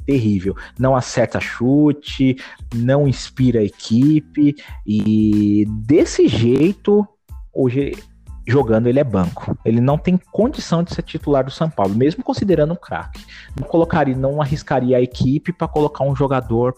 [0.05, 0.57] terrível.
[0.79, 2.37] Não acerta chute,
[2.75, 4.55] não inspira a equipe
[4.87, 7.07] e desse jeito,
[7.53, 7.93] hoje
[8.47, 9.57] jogando ele é banco.
[9.65, 13.25] Ele não tem condição de ser titular do São Paulo, mesmo considerando um craque.
[13.59, 16.75] Não colocaria, não arriscaria a equipe para colocar um jogador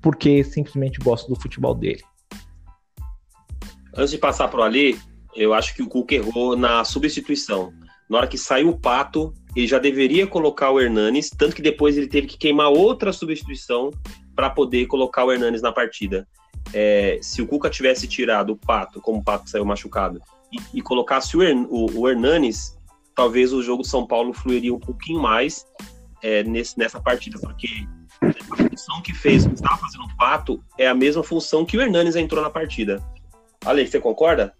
[0.00, 2.02] porque simplesmente gosta do futebol dele.
[3.94, 4.98] Antes de passar para ali,
[5.34, 7.72] eu acho que o Cuca errou na substituição.
[8.08, 11.98] Na hora que saiu o Pato, ele já deveria colocar o Hernanes, tanto que depois
[11.98, 13.90] ele teve que queimar outra substituição
[14.36, 16.28] para poder colocar o Hernanes na partida.
[16.72, 20.80] É, se o Cuca tivesse tirado o Pato, como o Pato saiu machucado, e, e
[20.80, 22.78] colocasse o, o, o, Hernanes,
[23.16, 25.66] talvez o jogo de São Paulo fluiria um pouquinho mais
[26.22, 27.66] é, nesse, nessa partida, porque
[28.22, 31.82] a função que fez, que estava fazendo o Pato, é a mesma função que o
[31.82, 33.02] Hernanes entrou na partida.
[33.64, 34.54] Ale, você concorda?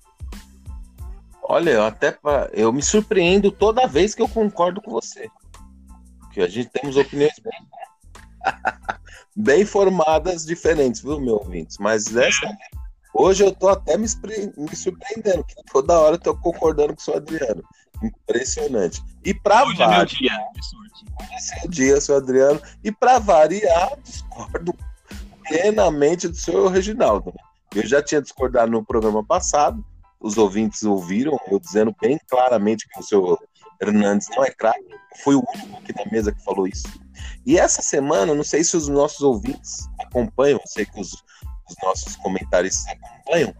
[1.48, 2.16] Olha, eu até
[2.52, 5.30] eu me surpreendo toda vez que eu concordo com você.
[6.20, 7.66] Porque a gente temos opiniões bem,
[9.34, 11.78] bem formadas, diferentes, viu, meu ouvintes?
[11.78, 12.54] Mas essa
[13.14, 14.06] hoje eu tô até me,
[14.56, 17.64] me surpreendendo, que toda hora eu tô concordando com o seu Adriano.
[18.02, 19.02] Impressionante.
[19.24, 20.32] E para Hoje variar, é meu dia
[21.32, 22.60] é seu dia, seu Adriano.
[22.82, 24.74] E para variar, discordo
[25.46, 27.32] plenamente do seu Reginaldo.
[27.74, 29.84] Eu já tinha discordado no programa passado,
[30.20, 33.38] os ouvintes ouviram eu dizendo bem claramente que o seu
[33.80, 34.84] Hernandes não é craque.
[35.22, 36.88] Foi o único aqui na mesa que falou isso.
[37.46, 41.12] E essa semana, não sei se os nossos ouvintes acompanham, sei que os,
[41.68, 43.54] os nossos comentaristas acompanham,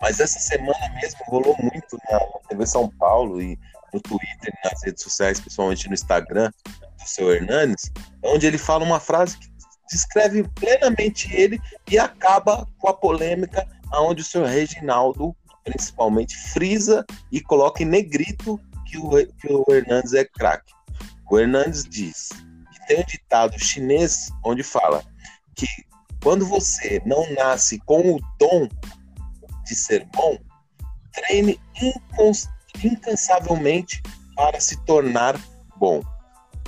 [0.00, 3.58] mas essa semana mesmo rolou muito na TV São Paulo e
[3.92, 7.90] no Twitter e nas redes sociais, principalmente no Instagram do seu Hernandes,
[8.22, 9.48] onde ele fala uma frase que
[9.90, 11.60] descreve plenamente ele
[11.90, 15.34] e acaba com a polêmica onde o senhor Reginaldo
[15.64, 20.72] principalmente frisa e coloca em negrito que o, que o Hernandes é craque.
[21.30, 22.28] O Hernandes diz
[22.72, 25.02] que tem um ditado chinês onde fala
[25.54, 25.66] que
[26.22, 28.68] quando você não nasce com o dom
[29.64, 30.38] de ser bom,
[31.12, 31.60] treine
[32.82, 34.02] incansavelmente
[34.36, 35.40] para se tornar
[35.76, 36.02] bom.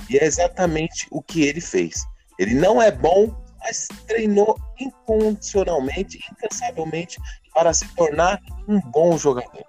[0.09, 2.05] E é exatamente o que ele fez.
[2.39, 7.19] Ele não é bom, mas treinou incondicionalmente, incansavelmente
[7.57, 9.65] para se tornar um bom jogador.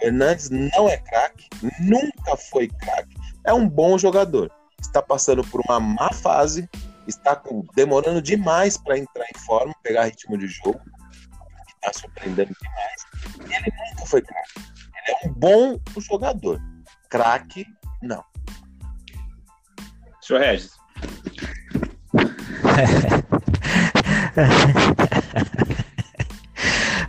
[0.00, 1.46] O Hernandes não é craque,
[1.78, 3.14] nunca foi craque,
[3.44, 4.50] é um bom jogador.
[4.80, 6.66] Está passando por uma má fase,
[7.06, 7.38] está
[7.74, 10.80] demorando demais para entrar em forma, pegar ritmo de jogo,
[11.74, 13.04] está surpreendendo demais.
[13.50, 14.52] E ele nunca foi craque.
[14.56, 16.58] Ele é um bom jogador.
[17.10, 17.66] Craque,
[18.00, 18.24] não.
[20.22, 20.70] Senhor Regis.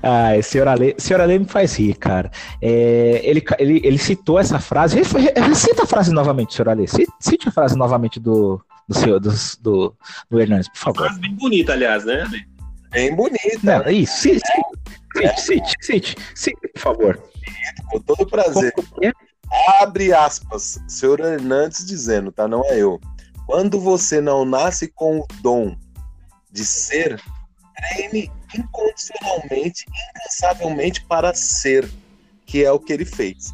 [0.01, 2.31] Ai, senhor Ale, senhor Ale me faz rir, cara.
[2.61, 5.01] É, ele, ele, ele citou essa frase.
[5.55, 6.87] Cita a frase novamente, senhor Ale.
[6.87, 9.31] Cite a frase novamente do, do, senhor, do,
[9.61, 9.95] do,
[10.29, 11.05] do Hernandes, por favor.
[11.05, 12.27] Frase bem bonita, aliás, né?
[12.91, 13.59] Bem bonita.
[13.63, 14.41] Não, isso, cite,
[15.15, 17.23] cite, cite, cite, cite, por favor.
[17.91, 18.73] Com todo prazer.
[19.79, 22.47] Abre aspas, senhor Hernandes dizendo, tá?
[22.47, 22.99] Não é eu.
[23.45, 25.77] Quando você não nasce com o dom
[26.51, 27.21] de ser,
[27.77, 31.89] treine incondicionalmente, incansavelmente para ser,
[32.45, 33.53] que é o que ele fez.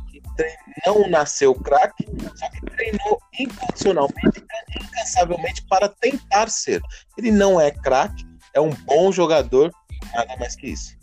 [0.86, 2.06] Não nasceu craque,
[2.36, 4.44] só que treinou incondicionalmente,
[4.82, 6.82] incansavelmente para tentar ser.
[7.18, 9.72] Ele não é craque, é um bom jogador,
[10.14, 10.98] nada mais que isso.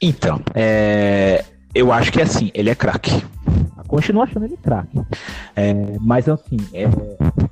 [0.00, 1.44] Então, é...
[1.74, 3.24] eu acho que é assim, ele é craque.
[3.86, 5.00] Continuo achando ele craque.
[5.54, 6.86] É, mas assim, é,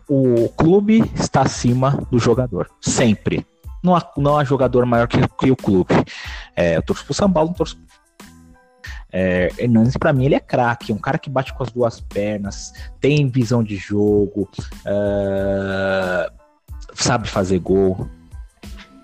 [0.09, 2.69] o clube está acima do jogador.
[2.81, 3.47] Sempre.
[3.83, 5.95] Não há, não há jogador maior que, que o clube.
[6.57, 7.77] É, eu torço pro São Paulo, não torço
[9.17, 12.73] é, Hernandes, para mim, ele é craque, um cara que bate com as duas pernas,
[13.01, 14.51] tem visão de jogo,
[14.85, 16.33] uh,
[16.95, 18.09] sabe fazer gol.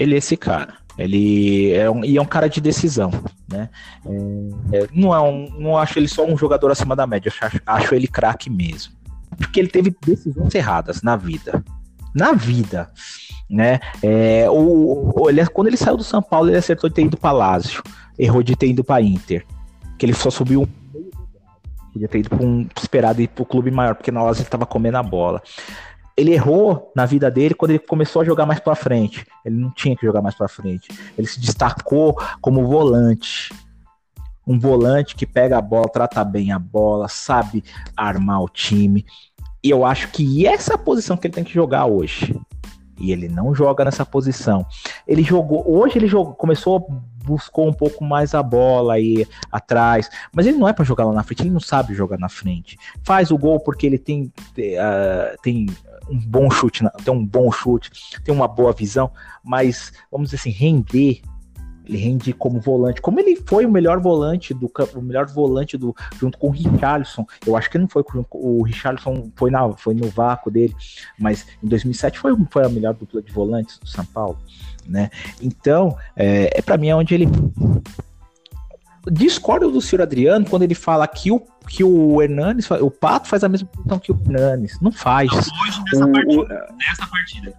[0.01, 0.80] Ele é esse cara.
[1.01, 3.11] Ele é um, e é um cara de decisão,
[3.49, 3.69] né?
[4.05, 7.61] É, é, não, é um, não acho ele só um jogador acima da média, acho,
[7.65, 8.93] acho ele craque mesmo.
[9.37, 11.65] Porque ele teve decisões erradas na vida.
[12.15, 12.91] Na vida.
[13.49, 13.81] Né?
[14.03, 17.17] É, o, o, ele, quando ele saiu do São Paulo, ele acertou de ter ido
[17.17, 17.83] para Lazio.
[18.19, 19.47] Errou de ter ido para Inter.
[19.97, 20.81] Que ele só subiu um
[21.93, 24.47] Podia ter ido para um esperado ir para o clube maior, porque na Lazio ele
[24.47, 25.43] estava comendo a bola
[26.21, 29.27] ele errou na vida dele quando ele começou a jogar mais para frente.
[29.43, 30.89] Ele não tinha que jogar mais para frente.
[31.17, 33.51] Ele se destacou como volante.
[34.47, 37.65] Um volante que pega a bola, trata bem a bola, sabe
[37.97, 39.07] armar o time.
[39.65, 42.39] E eu acho que essa é a posição que ele tem que jogar hoje.
[42.99, 44.67] E ele não joga nessa posição.
[45.09, 46.87] Ele jogou, hoje ele jogou, começou
[47.25, 51.13] buscou um pouco mais a bola aí atrás, mas ele não é para jogar lá
[51.13, 52.79] na frente, ele não sabe jogar na frente.
[53.05, 55.67] Faz o gol porque ele tem, uh, tem
[56.11, 57.91] um bom chute, tem um bom chute,
[58.25, 59.11] tem uma boa visão,
[59.45, 61.23] mas vamos dizer assim, render
[61.91, 63.01] ele rende como volante.
[63.01, 67.27] Como ele foi o melhor volante do o melhor volante do junto com o Richarlison.
[67.45, 70.75] Eu acho que não foi o Richarlison foi na foi no vácuo dele,
[71.19, 74.39] mas em 2007 foi foi a melhor dupla de volantes do São Paulo,
[74.87, 75.11] né?
[75.43, 77.27] Então, é, é para mim é onde ele
[79.11, 83.45] discordo do senhor Adriano quando ele fala que o, que o Hernanes, o Pato faz
[83.45, 84.79] a mesma função que o Hernanes.
[84.81, 85.31] Não faz.
[85.31, 87.55] Não, hoje nessa, o, partida, nessa partida.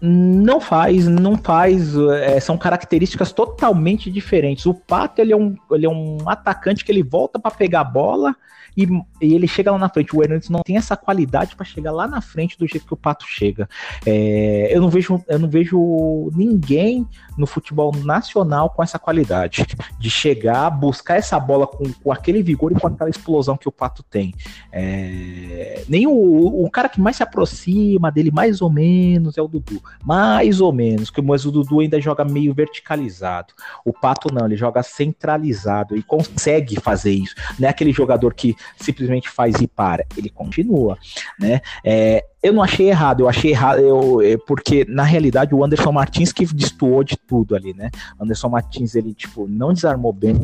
[0.00, 1.96] Não faz, não faz.
[1.96, 4.66] É, são características totalmente diferentes.
[4.66, 7.84] O Pato ele é um, ele é um atacante que ele volta para pegar a
[7.84, 8.36] bola
[8.78, 8.86] e,
[9.20, 10.14] e, ele chega lá na frente.
[10.14, 12.96] O Hernandes não tem essa qualidade para chegar lá na frente do jeito que o
[12.96, 13.68] Pato chega.
[14.06, 17.04] É, eu, não vejo, eu não vejo ninguém
[17.36, 19.66] no futebol nacional com essa qualidade
[19.98, 23.72] de chegar, buscar essa bola com, com aquele vigor e com aquela explosão que o
[23.72, 24.32] Pato tem.
[24.70, 29.48] É, nem o, o cara que mais se aproxima dele, mais ou menos, é o
[29.48, 29.82] Dudu.
[30.04, 33.52] Mais ou menos, mas o Dudu ainda joga meio verticalizado.
[33.84, 37.34] O Pato não, ele joga centralizado e consegue fazer isso.
[37.58, 40.04] Não é aquele jogador que simplesmente faz e para.
[40.16, 40.98] Ele continua,
[41.38, 41.60] né?
[41.84, 45.90] É, eu não achei errado, eu achei errado, eu, eu, porque na realidade o Anderson
[45.90, 47.90] Martins que destoou de tudo ali, né?
[48.20, 50.36] Anderson Martins, ele, tipo, não desarmou bem,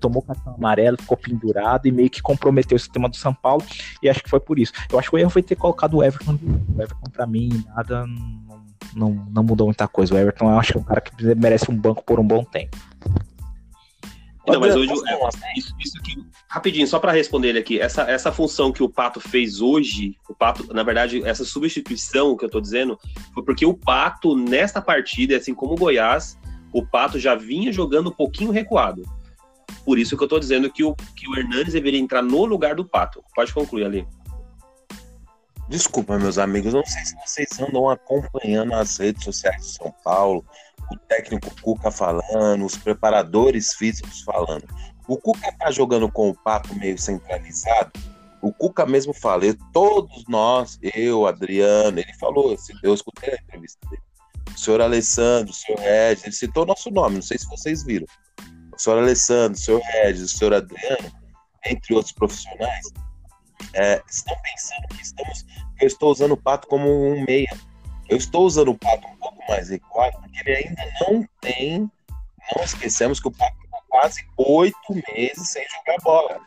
[0.00, 3.62] tomou cartão amarelo, ficou pendurado e meio que comprometeu o sistema do São Paulo,
[4.02, 4.72] e acho que foi por isso.
[4.90, 6.38] Eu acho que o erro foi ter colocado o Everton.
[6.74, 8.62] O Everton, pra mim, nada, não,
[8.94, 10.14] não, não mudou muita coisa.
[10.14, 12.44] O Everton, eu acho que é um cara que merece um banco por um bom
[12.44, 12.78] tempo.
[14.46, 16.16] Não, mas hoje, é, isso, isso aqui,
[16.52, 20.34] rapidinho, só para responder ele aqui, essa, essa função que o Pato fez hoje, o
[20.34, 22.98] Pato, na verdade, essa substituição que eu tô dizendo,
[23.32, 26.38] foi porque o Pato, nesta partida, assim como o Goiás,
[26.70, 29.02] o Pato já vinha jogando um pouquinho recuado.
[29.82, 32.74] Por isso que eu tô dizendo que o, que o Hernanes deveria entrar no lugar
[32.74, 33.24] do Pato.
[33.34, 34.06] Pode concluir ali.
[35.70, 40.44] Desculpa, meus amigos, não sei se vocês andam acompanhando as redes sociais de São Paulo,
[40.92, 44.66] o técnico Cuca falando, os preparadores físicos falando.
[45.06, 47.92] O Cuca tá jogando com o papo meio centralizado.
[48.40, 54.02] O Cuca mesmo falou, todos nós, eu, Adriano, ele falou, eu escutei a entrevista dele.
[54.54, 58.06] O senhor Alessandro, o senhor Regis, ele citou nosso nome, não sei se vocês viram.
[58.74, 61.12] O senhor Alessandro, o senhor Regis, o senhor Adriano,
[61.64, 62.86] entre outros profissionais,
[63.74, 65.46] é, estão pensando que estamos,
[65.80, 67.56] eu estou usando o Pato como um meia.
[68.08, 71.90] Eu estou usando o Pato um pouco mais recuado, porque ele ainda não tem.
[72.56, 73.61] Não esquecemos que o Pato
[73.92, 76.40] quase oito meses sem jogar bola.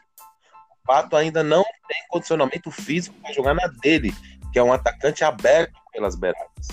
[0.72, 4.12] O Pato ainda não tem condicionamento físico para jogar na dele,
[4.52, 6.68] que é um atacante aberto pelas beiradas.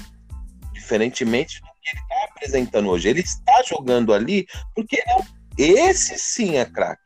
[0.73, 3.09] Diferentemente do que ele está apresentando hoje.
[3.11, 5.27] Ele está jogando ali porque não,
[5.59, 7.03] esse sim é craque.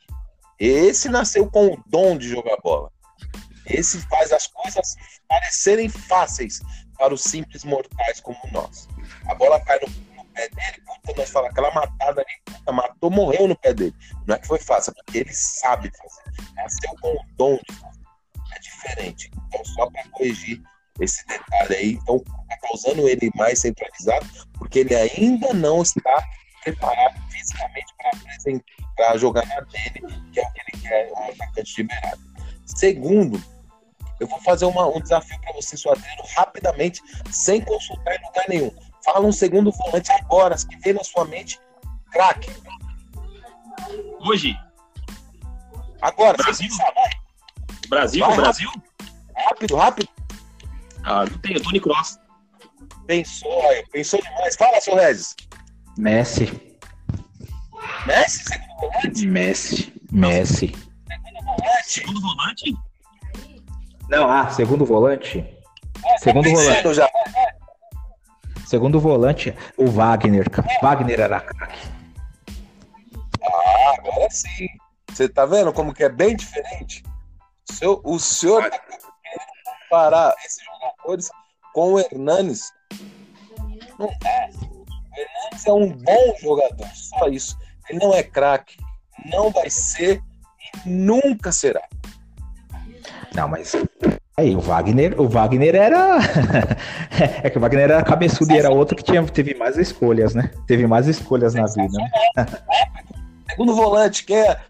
[0.60, 2.90] Esse nasceu com o dom de jogar bola.
[3.66, 4.94] Esse faz as coisas
[5.28, 6.60] parecerem fáceis
[6.96, 8.88] para os simples mortais como nós.
[9.26, 10.05] A bola cai no
[10.36, 13.94] pé dele, puta, nós falamos, aquela matada ali, puta, matou, morreu no pé dele.
[14.26, 16.52] Não é que foi fácil, é porque ele sabe fazer.
[16.54, 18.00] Nasceu com o dom de fazer.
[18.54, 19.30] É diferente.
[19.48, 20.62] Então, só para corrigir
[21.00, 26.24] esse detalhe aí, então, está usando ele mais centralizado, porque ele ainda não está
[26.62, 27.94] preparado fisicamente
[28.96, 32.20] para jogar na dele, que é o que ele quer, um atacante liberado.
[32.64, 33.42] Segundo,
[34.18, 38.44] eu vou fazer uma, um desafio para você, seu Adriano, rapidamente, sem consultar em lugar
[38.48, 38.72] nenhum.
[39.06, 41.60] Fala um segundo volante agora, que vem na sua mente,
[42.10, 42.50] craque.
[44.18, 44.58] Hoje.
[46.02, 46.68] Agora, Brasil.
[47.88, 48.70] Brasil, Vai, Brasil?
[49.36, 50.08] Rápido, rápido.
[51.04, 52.18] Ah, não tem, Tony Cross.
[53.06, 54.56] Pensou, pensou demais.
[54.56, 55.36] Fala, seu Regis.
[55.96, 56.76] Messi.
[58.06, 59.26] Messi, segundo volante?
[59.26, 59.92] Messi.
[60.10, 60.72] Messi.
[61.06, 61.84] Segundo volante?
[61.84, 62.76] Segundo volante?
[64.08, 65.38] Não, ah, segundo volante.
[66.04, 66.94] É, segundo volante.
[66.94, 67.08] Já.
[68.66, 70.46] Segundo volante, o Wagner.
[70.82, 71.88] Wagner era craque.
[73.40, 74.66] Ah, agora sim.
[75.08, 77.04] Você tá vendo como que é bem diferente?
[77.70, 79.46] O senhor, o senhor tá querendo
[79.84, 81.30] comparar esses jogadores
[81.72, 82.72] com o Hernanes.
[84.00, 84.50] Não é.
[84.50, 87.56] O Hernanes é um bom jogador, só isso.
[87.88, 88.76] Ele não é craque,
[89.26, 90.20] não vai ser
[90.84, 91.86] e nunca será.
[93.32, 93.76] Não, mas
[94.38, 96.18] aí o Wagner, o Wagner era
[97.42, 100.50] é que o Wagner era cabeçudo e era outro que tinha, teve mais escolhas, né?
[100.66, 101.88] Teve mais escolhas na vida.
[101.88, 102.10] Né?
[103.50, 104.60] Segundo volante, que é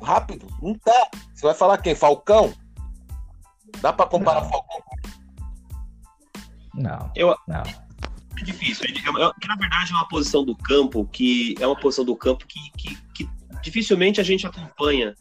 [0.00, 1.08] rápido, não tá.
[1.34, 1.94] Você vai falar quem?
[1.94, 2.52] Falcão?
[3.80, 4.50] Dá para comparar não.
[4.50, 4.80] Falcão?
[6.74, 7.10] Não.
[7.16, 7.62] Eu, não.
[8.38, 8.86] É difícil.
[8.86, 12.14] É, é, que na verdade é uma posição do campo que é uma posição do
[12.14, 13.28] campo que, que, que
[13.60, 15.16] dificilmente a gente acompanha.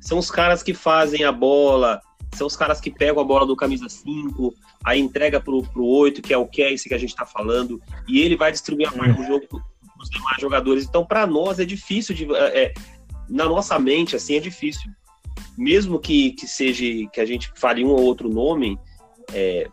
[0.00, 2.00] São os caras que fazem a bola,
[2.34, 4.54] são os caras que pegam a bola do camisa 5,
[4.84, 8.20] aí entrega pro, pro 8, que é o Casey que a gente está falando, e
[8.20, 9.46] ele vai distribuir a parte do jogo
[9.98, 10.84] os demais jogadores.
[10.84, 12.32] Então, para nós é difícil de.
[12.34, 12.74] É, é,
[13.28, 14.90] na nossa mente, assim, é difícil.
[15.56, 18.78] Mesmo que, que seja que a gente fale um ou outro nome,
[19.32, 19.66] é,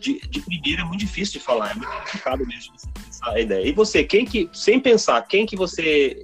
[0.00, 2.74] de, de primeiro é muito difícil de falar, é muito complicado mesmo
[3.08, 3.66] essa ideia.
[3.66, 6.22] E você, quem que, sem pensar, quem que você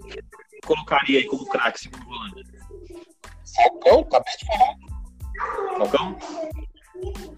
[0.65, 2.45] colocaria aí como craque segundo volante?
[3.55, 4.86] Falcão, acabei de falar.
[5.79, 6.19] Falcão?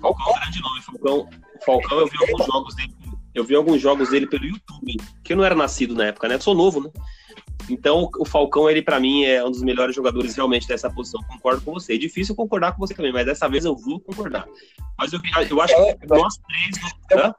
[0.01, 1.29] Falcão, grande nome, Falcão.
[1.65, 2.95] Falcão, eu vi alguns jogos dele.
[3.35, 6.35] Eu vi alguns jogos dele pelo YouTube, que eu não era nascido na época, né?
[6.35, 6.91] Eu sou novo, né?
[7.69, 11.23] Então, o Falcão, ele para mim é um dos melhores jogadores realmente dessa posição.
[11.25, 11.95] Concordo com você.
[11.95, 14.47] É difícil concordar com você também, mas dessa vez eu vou concordar.
[14.97, 15.21] Mas eu,
[15.51, 16.77] eu acho que nós três.
[17.13, 17.35] Hã?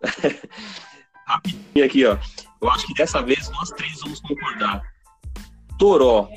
[1.26, 2.16] Rapidinho aqui, ó.
[2.62, 4.82] Eu acho que dessa vez nós três vamos concordar.
[5.78, 6.28] Toró.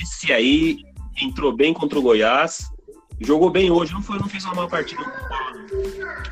[0.00, 0.78] Esse aí
[1.20, 2.70] entrou bem contra o Goiás.
[3.20, 5.00] Jogou bem hoje, não foi, não fez uma má partida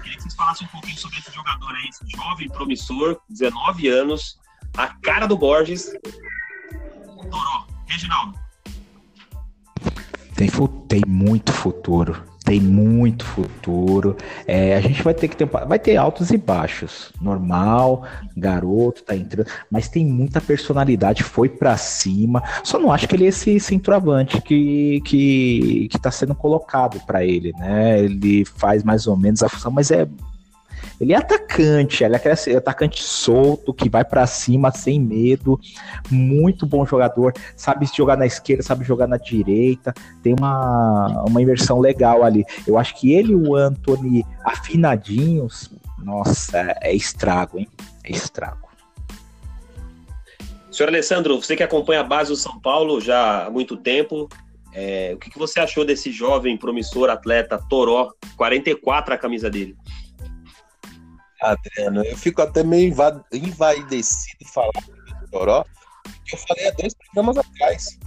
[0.03, 4.37] Queria que vocês falassem um pouquinho sobre esse jogador aí, esse jovem, promissor, 19 anos,
[4.77, 5.93] a cara do Borges.
[7.31, 7.67] Toró.
[7.87, 8.39] Reginaldo.
[10.35, 10.51] Tem,
[10.89, 14.16] tem muito futuro tem muito futuro.
[14.47, 18.05] É, a gente vai ter que ter, vai ter altos e baixos, normal,
[18.36, 22.43] garoto tá entrando, mas tem muita personalidade, foi para cima.
[22.64, 27.24] Só não acho que ele é esse centroavante que que, que tá sendo colocado para
[27.24, 28.01] ele, né?
[28.01, 30.07] Ele faz mais ou menos a função, mas é
[31.03, 35.59] ele é atacante, ele é aquele atacante solto, que vai para cima sem medo,
[36.09, 39.92] muito bom jogador, sabe jogar na esquerda, sabe jogar na direita,
[40.22, 42.44] tem uma, uma inversão legal ali.
[42.64, 47.68] Eu acho que ele e o Anthony afinadinhos, nossa, é estrago, hein?
[48.05, 48.68] É estrago.
[50.70, 54.28] Senhor Alessandro, você que acompanha a base do São Paulo já há muito tempo,
[54.72, 58.14] é, o que, que, você achou desse jovem promissor atleta Toró?
[58.36, 59.76] 44 a camisa dele.
[61.43, 62.95] Adriano, eu fico até meio
[63.32, 65.64] envaidecido falar do Toró,
[66.24, 67.99] que eu falei há dois programas atrás.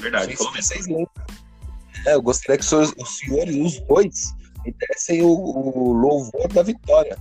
[0.00, 1.08] Verdade, se vocês lembram.
[2.06, 7.16] É, eu gostaria que os senhores, os dois, me dessem o, o, louvor da vitória.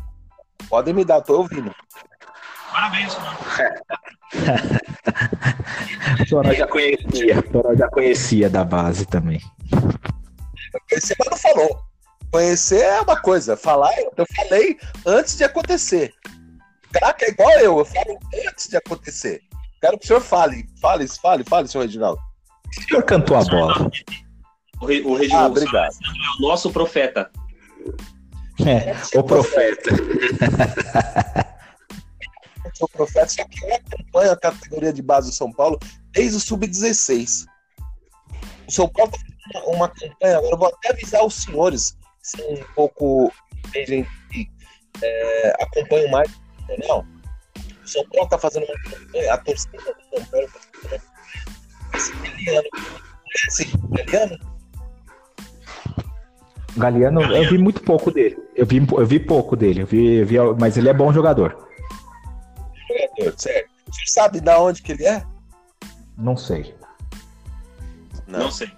[0.67, 1.73] Podem me dar, tô ouvindo.
[2.71, 3.37] Parabéns, mano.
[6.29, 9.39] Toró já conhecia, Toró já conhecia da base também.
[10.89, 11.92] Conhecia, mas não falou.
[12.33, 14.75] Conhecer é uma coisa, falar, eu falei
[15.05, 16.11] antes de acontecer.
[16.91, 18.17] Caraca, é igual eu, eu falo
[18.47, 19.39] antes de acontecer.
[19.79, 22.19] Quero que o senhor fale, fale, fale, fale, senhor Reginaldo.
[22.75, 23.87] O senhor cantou a bola.
[24.81, 25.93] O, Re, o Reginaldo ah, obrigado.
[25.93, 27.29] é o nosso profeta.
[28.65, 29.91] É, o profeta.
[32.81, 35.77] o profeta, só que eu acompanho a categoria de base do São Paulo
[36.11, 37.45] desde o Sub-16.
[38.67, 39.19] O São Paulo tá
[39.59, 43.31] uma, uma campanha, agora eu vou até avisar os senhores são um pouco
[43.71, 44.49] que
[45.03, 46.31] é, acompanha mais
[46.87, 47.05] não
[47.83, 50.49] o São Paulo está fazendo uma campanha a torcida do São Paulo
[51.93, 52.69] esse Galeano
[53.47, 54.53] esse Galeano
[56.75, 58.37] Galeano, eu vi muito pouco dele.
[58.55, 61.69] Eu vi, eu vi pouco dele, eu vi, eu vi, mas ele é bom jogador.
[62.89, 63.69] Jogador, certo.
[63.85, 65.23] Você sabe da onde que ele é?
[66.17, 66.75] Não sei.
[68.27, 68.71] Não, Não sei.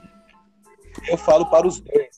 [1.07, 2.14] Eu falo para os dois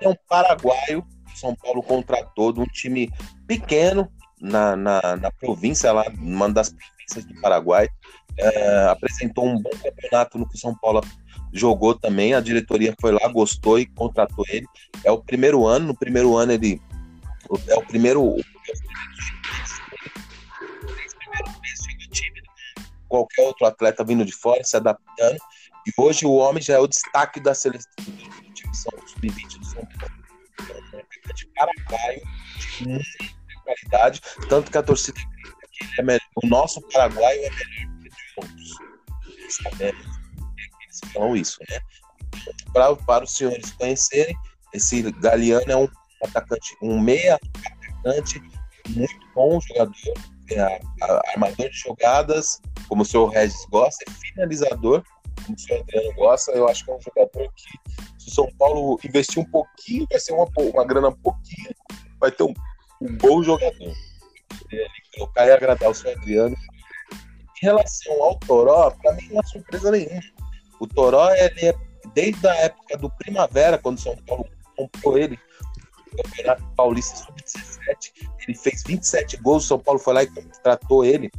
[0.00, 3.10] é um paraguaio São Paulo contratou de um time
[3.46, 7.88] pequeno na, na, na província lá, uma das províncias do Paraguai.
[8.36, 11.00] É, apresentou um bom campeonato no que o São Paulo
[11.52, 12.34] jogou também.
[12.34, 14.66] A diretoria foi lá, gostou e contratou ele.
[15.04, 16.80] É o primeiro ano, no primeiro ano ele
[17.66, 18.36] é o primeiro,
[23.08, 25.38] qualquer outro atleta vindo de fora, se adaptando.
[25.86, 29.57] E hoje o homem já é o destaque da seleção do time sub-20
[31.34, 32.22] de Paraguai
[32.78, 33.04] de muita
[33.64, 35.18] qualidade, tanto que a torcida
[35.98, 38.78] é melhor, o nosso Paraguai é melhor que outros.
[39.36, 41.78] Eles falam isso, né?
[42.72, 44.36] Para, para os senhores conhecerem,
[44.72, 45.88] esse Galeano é um
[46.24, 48.42] atacante, um meia atacante
[48.88, 50.14] muito bom jogador,
[50.50, 50.80] é,
[51.32, 55.04] armador de jogadas, como o senhor Regis gosta, é finalizador,
[55.54, 56.52] o senhor Adriano gosta.
[56.52, 57.62] Eu acho que é um jogador que
[58.18, 61.70] se o São Paulo investir um pouquinho, vai ser uma, uma grana pouquinho,
[62.20, 62.54] vai ter um,
[63.00, 63.92] um bom jogador.
[65.14, 66.56] Colocar e agradar o seu Adriano.
[67.60, 70.20] Em relação ao Toró, para mim não é surpresa nenhuma.
[70.78, 71.74] O Toró, ele é
[72.14, 74.46] desde a época do Primavera, quando o São Paulo
[74.76, 75.38] comprou ele,
[76.12, 78.12] no Campeonato Paulista Sub-17,
[78.46, 80.28] ele fez 27 gols, o São Paulo foi lá e
[80.62, 81.30] tratou ele.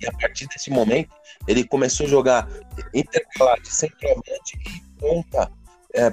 [0.00, 1.10] E a partir desse momento,
[1.46, 2.48] ele começou a jogar
[2.94, 5.50] intercalado de centroavante e ponta
[5.94, 6.10] é,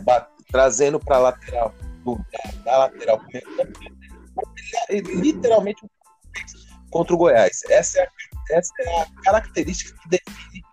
[0.51, 1.73] trazendo para a lateral,
[2.05, 3.21] da, da, lateral
[4.89, 5.81] literalmente
[6.89, 7.61] contra o Goiás.
[7.69, 10.63] Essa é a, essa é a característica que define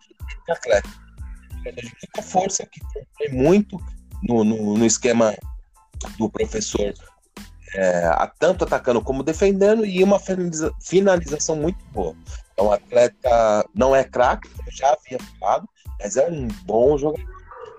[0.49, 0.89] o atleta.
[2.19, 2.81] A força que
[3.19, 3.79] tem muito
[4.23, 5.35] no, no, no, esquema
[6.19, 6.95] do professor,
[7.75, 12.17] é, tanto atacando como defendendo, e uma finaliza, finalização muito boa.
[12.61, 15.67] É um atleta, não é craque, já havia falado,
[15.99, 17.27] mas é um bom jogador.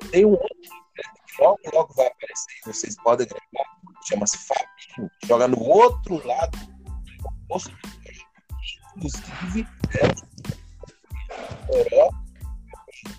[0.10, 3.70] Tem um outro que logo, logo vai aparecer, vocês podem gravar,
[4.10, 6.58] chama-se Fabinho, joga no outro lado
[8.98, 9.68] inclusive
[10.00, 10.08] é,
[11.70, 12.22] um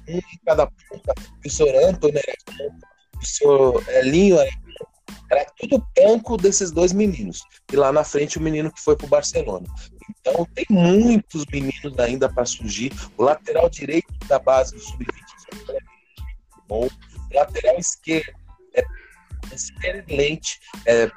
[0.08, 2.72] em cada ponta, o senhor Antônio era
[3.16, 4.50] o senhor Elinho era,
[5.32, 7.42] era tudo banco desses dois meninos.
[7.72, 9.66] E lá na frente o menino que foi para o Barcelona.
[10.20, 12.92] Então tem muitos meninos ainda para surgir.
[13.16, 15.06] O lateral direito da base do Sub-20
[15.70, 15.78] é
[16.68, 16.86] bom.
[16.86, 18.32] O lateral esquerdo
[18.74, 18.84] é
[19.52, 20.60] excelente.
[20.86, 21.10] É,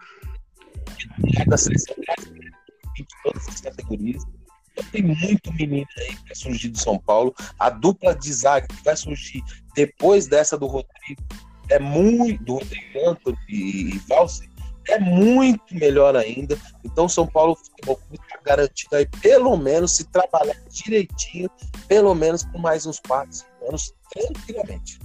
[1.47, 2.55] da seleção brasileira
[2.97, 4.23] em todas as categorias.
[4.71, 7.33] Então, tem muito menino aí para surgir do São Paulo.
[7.59, 9.43] A dupla de zaga que vai surgir
[9.73, 11.21] depois dessa do Rodrigo
[11.69, 14.49] é muito do Rodrigo Antônio e Valse
[14.87, 16.57] é muito melhor ainda.
[16.83, 21.49] Então, São Paulo Futebol está garantido aí, pelo menos, se trabalhar direitinho,
[21.87, 24.99] pelo menos por mais uns 4, 5 anos, tranquilamente.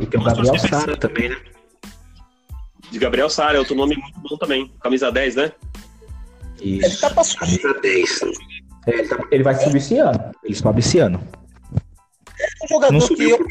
[0.00, 1.36] E tem o Gabriel Sara também, né?
[2.90, 4.72] De Gabriel Sara, é outro nome muito bom também.
[4.82, 5.52] Camisa 10, né?
[6.60, 6.86] Isso.
[6.86, 7.38] Ele tá passando.
[7.38, 8.20] Camisa 10.
[8.86, 10.32] É, tá, ele vai subir esse ano.
[10.42, 11.22] Ele sobe esse ano.
[12.38, 13.46] É um jogador que eu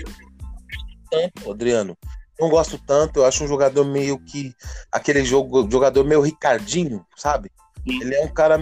[1.11, 1.97] tanto, Adriano.
[2.39, 4.55] Não gosto tanto, eu acho um jogador meio que
[4.91, 7.51] aquele jogo, jogador meio Ricardinho, sabe?
[7.85, 8.59] Ele é um cara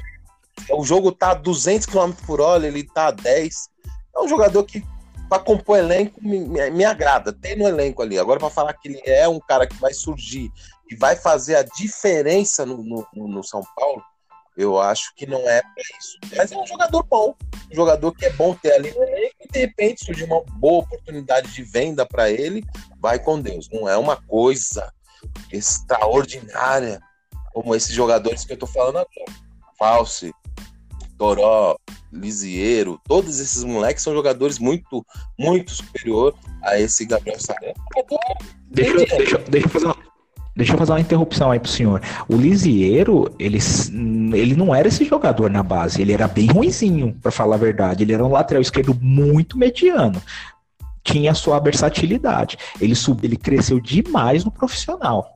[0.70, 3.70] o jogo tá a 200 km por hora, ele tá a 10.
[4.16, 4.84] É um jogador que
[5.30, 8.18] para compor elenco me, me, me, agrada, tem no elenco ali.
[8.18, 10.52] Agora para falar que ele é um cara que vai surgir
[10.90, 14.02] e vai fazer a diferença no, no, no São Paulo,
[14.60, 16.20] eu acho que não é para isso.
[16.36, 17.34] Mas é um jogador bom,
[17.72, 20.84] um jogador que é bom ter ali no elenco e de repente surgir uma boa
[20.84, 22.62] oportunidade de venda para ele,
[23.00, 23.70] vai com Deus.
[23.72, 24.92] Não é uma coisa
[25.50, 27.00] extraordinária
[27.54, 29.50] como esses jogadores que eu tô falando agora.
[29.78, 30.34] False,
[31.18, 31.78] Toró,
[32.12, 35.06] Lisiero, todos esses moleques são jogadores muito,
[35.38, 37.74] muito superior a esse Gabriel Saré.
[38.70, 40.09] Deixa, deixa, deixa eu fazer uma,
[40.60, 42.02] Deixa eu fazer uma interrupção aí pro senhor.
[42.28, 43.60] O Lisieiro, ele,
[44.34, 48.04] ele não era esse jogador na base, ele era bem ruinzinho, para falar a verdade.
[48.04, 50.22] Ele era um lateral esquerdo muito mediano.
[51.02, 52.58] Tinha sua versatilidade.
[52.82, 55.34] Ele subiu, ele cresceu demais no profissional.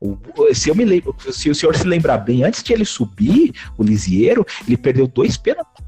[0.00, 0.16] O,
[0.54, 3.82] se eu me lembro, se o senhor se lembrar bem, antes de ele subir, o
[3.82, 5.84] Lisieiro, ele perdeu dois pênaltis.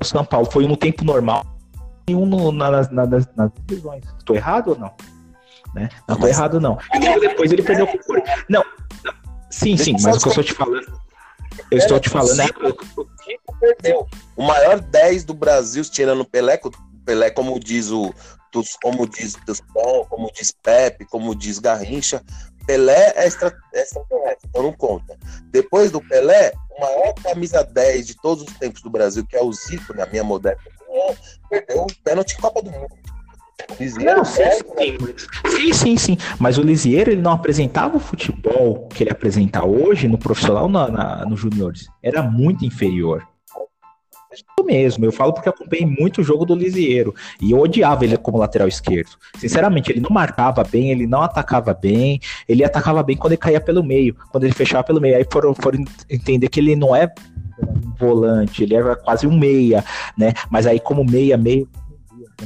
[0.00, 1.44] O São Paulo foi um no tempo normal
[2.08, 4.04] e um no, nas, nas, nas divisões.
[4.18, 4.92] Estou errado ou não?
[5.74, 5.88] Né?
[6.06, 6.78] Não tô errado, não.
[6.94, 8.22] E depois ele perdeu o cor.
[8.48, 8.64] Não,
[9.04, 9.14] não.
[9.50, 11.00] Sim, sim, mas o que eu estou te falando.
[11.70, 12.46] Eu estou te falando, né?
[12.96, 13.04] O
[13.60, 14.06] perdeu.
[14.36, 16.60] O maior 10 do Brasil, tirando o Pelé,
[17.04, 18.14] Pelé, como diz o.
[18.82, 22.22] Como diz Tuspon, como diz Pepe, como diz Garrincha,
[22.66, 24.02] Pelé é extraterrestre,
[24.48, 25.18] então não conta.
[25.50, 29.42] Depois do Pelé, o maior camisa 10 de todos os tempos do Brasil, que é
[29.42, 30.58] o Zico, na minha moderna
[30.88, 31.16] opinião,
[31.48, 32.96] perdeu o pênalti Copa do Mundo.
[34.04, 34.42] Não, sim,
[35.46, 40.06] sim, sim, sim, Mas o Lisieiro ele não apresentava o futebol que ele apresenta hoje
[40.06, 41.88] no profissional na, na, no juniores.
[42.02, 43.26] Era muito inferior.
[44.58, 48.16] Eu mesmo, eu falo porque acompanhei muito o jogo do Lisieiro e eu odiava ele
[48.16, 49.10] como lateral esquerdo.
[49.36, 53.60] Sinceramente, ele não marcava bem, ele não atacava bem, ele atacava bem quando ele caía
[53.60, 55.16] pelo meio, quando ele fechava pelo meio.
[55.16, 57.12] Aí foram, foram entender que ele não é
[57.60, 59.84] um volante, ele era quase um meia,
[60.16, 60.32] né?
[60.50, 61.68] Mas aí, como meia, meio,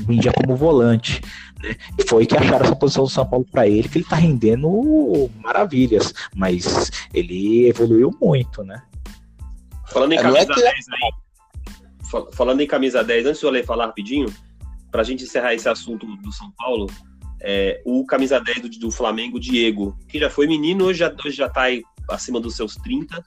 [0.01, 1.20] vendia como volante.
[1.62, 1.74] Né?
[1.99, 5.30] E foi que acharam essa posição do São Paulo para ele, que ele tá rendendo
[5.43, 8.82] maravilhas, mas ele evoluiu muito, né?
[9.88, 13.64] Falando em é, camisa é 10 aí, falando em camisa 10, antes de eu ler
[13.64, 14.32] falar rapidinho,
[14.90, 16.86] para a gente encerrar esse assunto do São Paulo,
[17.40, 21.36] é, o camisa 10 do, do, Flamengo, Diego, que já foi menino, hoje já, hoje
[21.36, 23.22] já tá aí acima dos seus 30,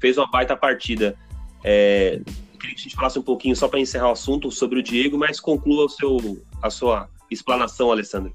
[0.00, 1.16] fez uma baita partida.
[1.64, 2.20] É,
[2.58, 5.16] queria que a gente falasse um pouquinho, só para encerrar o assunto, sobre o Diego,
[5.16, 6.18] mas conclua o seu,
[6.62, 8.34] a sua explanação, Alessandro.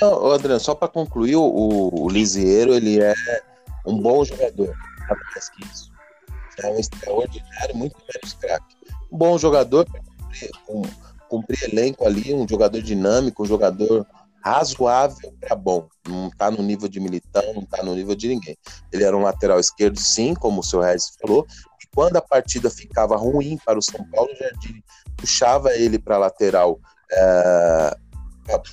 [0.00, 3.14] Não, Adriano, só para concluir, o, o Lisieiro, ele é
[3.86, 5.90] um bom jogador, nada mais que isso.
[6.58, 8.76] É um extraordinário, muito menos craque.
[9.10, 9.86] Um bom jogador,
[10.66, 10.96] cumprir,
[11.28, 14.06] cumprir elenco ali, um jogador dinâmico, um jogador
[14.42, 15.88] razoável para bom.
[16.06, 18.56] Não está no nível de Militão, não está no nível de ninguém.
[18.92, 21.46] Ele era um lateral esquerdo, sim, como o seu Regis falou,
[21.98, 24.80] quando a partida ficava ruim para o São Paulo, o Jardim
[25.16, 26.78] puxava ele para a lateral,
[27.10, 27.96] é,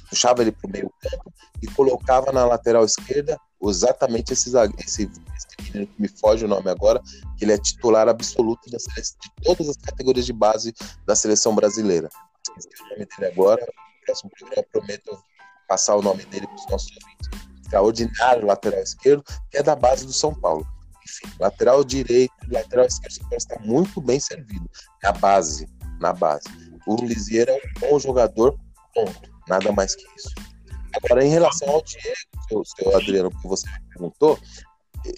[0.07, 5.57] puxava ele para o meio campo e colocava na lateral esquerda exatamente esse esse, esse
[5.59, 7.01] menino que me foge o nome agora,
[7.35, 8.77] que ele é titular absoluto de
[9.41, 10.71] todas as categorias de base
[11.03, 12.07] da seleção brasileira.
[12.47, 15.17] Esqueci o nome dele agora, no próximo programa prometo
[15.67, 17.49] passar o nome dele para os nossos ouvintes.
[17.63, 20.74] Extraordinário lateral esquerdo, que é da base do São Paulo.
[21.05, 24.69] Enfim, lateral direito, lateral esquerdo, está muito bem servido.
[25.03, 25.67] Na base,
[25.99, 26.45] na base.
[26.87, 28.57] O Lisieiro é um bom jogador,
[28.93, 29.35] ponto.
[29.47, 30.33] Nada mais que isso.
[30.95, 32.15] Agora, em relação ao Diego,
[32.47, 34.39] seu, seu Adriano, que você perguntou,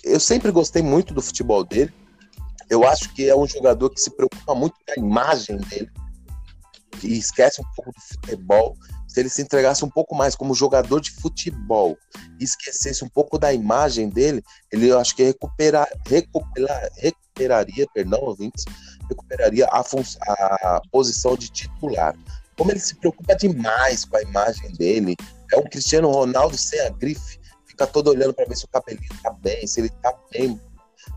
[0.03, 1.93] eu sempre gostei muito do futebol dele.
[2.69, 5.89] Eu acho que é um jogador que se preocupa muito com a imagem dele,
[7.03, 8.75] e esquece um pouco do futebol.
[9.18, 11.97] Se ele se entregasse um pouco mais como jogador de futebol
[12.39, 18.22] e esquecesse um pouco da imagem dele, ele eu acho que recuperar, recuperar, recuperaria, perdão,
[18.22, 18.63] ouvintes,
[19.09, 22.15] recuperaria a, a posição de titular.
[22.55, 25.15] Como ele se preocupa demais com a imagem dele,
[25.51, 29.09] é um Cristiano Ronaldo sem a grife, fica todo olhando para ver se o cabelinho
[29.24, 30.61] tá bem, se ele tá bem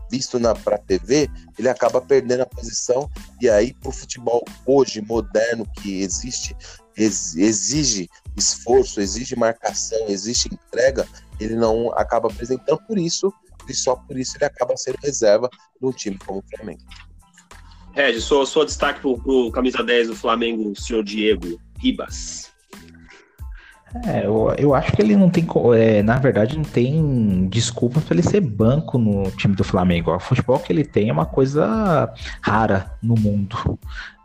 [0.09, 5.65] visto na para TV, ele acaba perdendo a posição e aí pro futebol hoje moderno
[5.81, 6.55] que existe
[6.95, 11.07] exige esforço, exige marcação, exige entrega,
[11.39, 13.33] ele não acaba apresentando por isso
[13.67, 15.49] e só por isso ele acaba sendo reserva
[15.81, 16.81] num time como o Flamengo.
[17.93, 22.50] Regis, sua, sua destaque pro, pro camisa 10 do Flamengo, o senhor Diego Ribas.
[24.05, 28.15] É, eu, eu acho que ele não tem, é, na verdade, não tem desculpa para
[28.15, 30.15] ele ser banco no time do Flamengo.
[30.15, 33.77] O futebol que ele tem é uma coisa rara no mundo.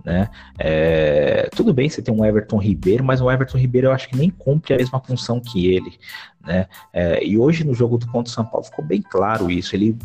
[0.05, 0.31] Né?
[0.57, 4.17] É, tudo bem, você tem um Everton Ribeiro, mas o Everton Ribeiro eu acho que
[4.17, 5.99] nem cumpre a mesma função que ele.
[6.47, 6.67] Né?
[6.93, 9.75] É, e hoje no jogo do contra o São Paulo ficou bem claro isso.
[9.75, 9.99] Ele,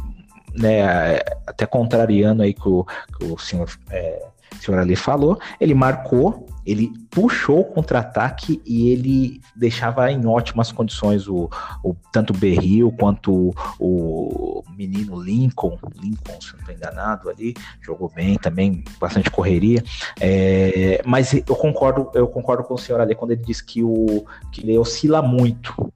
[0.55, 2.83] né, até contrariando aí que o,
[3.15, 4.25] que o senhor é,
[4.59, 11.27] senhor ali falou, ele marcou, ele puxou o contra-ataque e ele deixava em ótimas condições
[11.27, 11.49] o,
[11.83, 17.55] o tanto o Berril quanto o, o menino Lincoln, Lincoln, se não estou enganado ali,
[17.81, 19.83] jogou bem também, bastante correria.
[20.19, 24.25] É, mas eu concordo, eu concordo com o senhor ali quando ele diz que, o,
[24.51, 25.91] que ele oscila muito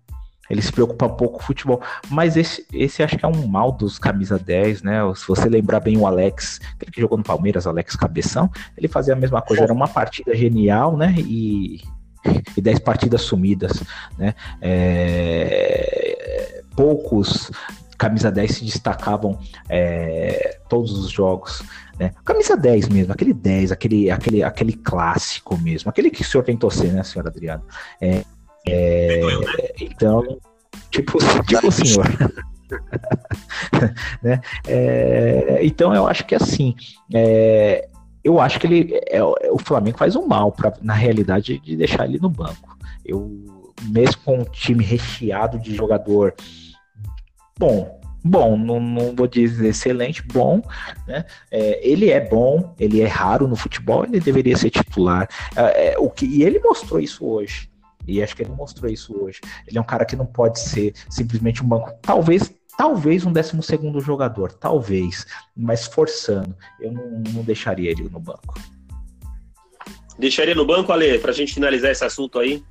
[0.50, 1.82] ele se preocupa pouco com o futebol.
[2.10, 5.00] Mas esse, esse acho que é um mal dos camisa 10, né?
[5.16, 9.14] Se você lembrar bem o Alex, aquele que jogou no Palmeiras, Alex Cabeção, ele fazia
[9.14, 9.64] a mesma coisa.
[9.64, 11.14] Era uma partida genial, né?
[11.18, 11.82] E,
[12.56, 13.84] e 10 partidas sumidas,
[14.18, 14.34] né?
[14.62, 17.52] É, poucos
[17.98, 19.40] camisa 10 se destacavam
[19.70, 21.64] é, todos os jogos.
[22.00, 22.12] Né?
[22.24, 26.70] Camisa 10 mesmo, aquele 10, aquele, aquele, aquele clássico mesmo, aquele que o senhor tentou
[26.70, 27.64] ser, né, senhor Adriano?
[28.02, 28.24] É,
[28.68, 30.24] é, então,
[30.92, 32.06] tipo, tipo o senhor.
[34.24, 34.42] né?
[34.68, 36.76] É, então eu acho que assim,
[37.14, 37.88] é,
[38.24, 42.06] eu acho que ele, é, o Flamengo faz um mal pra, na realidade de deixar
[42.06, 42.76] ele no banco.
[43.06, 43.32] Eu
[43.84, 46.34] mesmo com um time recheado de jogador
[47.58, 50.62] bom, bom, não, não vou dizer excelente, bom,
[51.08, 51.26] né?
[51.52, 55.30] É, ele é bom, ele é raro no futebol, ele deveria ser titular.
[55.56, 57.70] É, é o que, e ele mostrou isso hoje.
[58.08, 59.42] E acho que ele mostrou isso hoje.
[59.68, 61.92] Ele é um cara que não pode ser simplesmente um banco.
[62.02, 65.26] Talvez, talvez um décimo segundo jogador, talvez,
[65.56, 66.56] mas forçando.
[66.80, 68.56] Eu não, não deixaria ele no banco.
[70.18, 72.64] Deixaria no banco, Ale, para a gente finalizar esse assunto aí?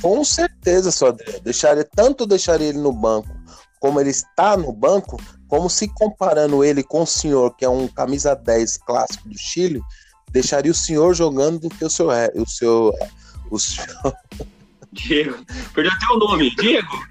[0.00, 1.12] Com certeza, só
[1.42, 3.28] deixaria tanto deixaria ele no banco,
[3.80, 5.16] como ele está no banco,
[5.48, 9.80] como se comparando ele com o senhor, que é um camisa 10 clássico do Chile,
[10.30, 12.92] deixaria o senhor jogando do que o seu, o seu
[13.50, 14.14] o senhor...
[14.92, 15.44] Diego.
[15.74, 16.54] Perdeu até o nome.
[16.54, 17.04] Diego.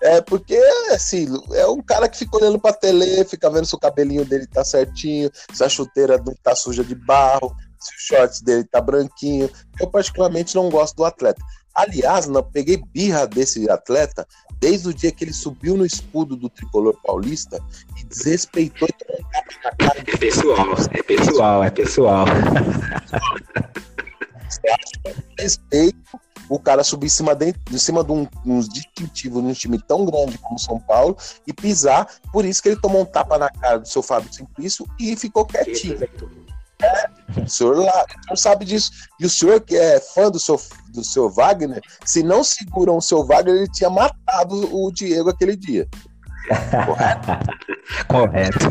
[0.00, 0.56] É, porque,
[0.92, 4.46] assim, é um cara que fica olhando pra tele, fica vendo se o cabelinho dele
[4.46, 8.80] tá certinho, se a chuteira não tá suja de barro, se o shorts dele tá
[8.80, 9.50] branquinho.
[9.80, 11.42] Eu, particularmente, não gosto do atleta.
[11.74, 14.26] Aliás, não peguei birra desse atleta
[14.60, 17.60] desde o dia que ele subiu no escudo do tricolor paulista
[17.96, 18.88] e desrespeitou
[19.78, 22.26] É pessoal, é pessoal, é pessoal.
[25.38, 26.18] respeito
[26.48, 30.04] o cara subir em cima de, em cima de um, um distintivo num time tão
[30.04, 32.08] grande como São Paulo e pisar.
[32.32, 35.44] Por isso que ele tomou um tapa na cara do seu Fábio Simplício e ficou
[35.44, 35.98] quietinho.
[36.80, 38.90] É, o senhor lá não sabe disso.
[39.20, 43.02] E o senhor que é fã do seu, do seu Wagner, se não seguram o
[43.02, 45.86] seu Wagner, ele tinha matado o Diego aquele dia.
[46.86, 47.28] Correto.
[48.08, 48.70] Correto.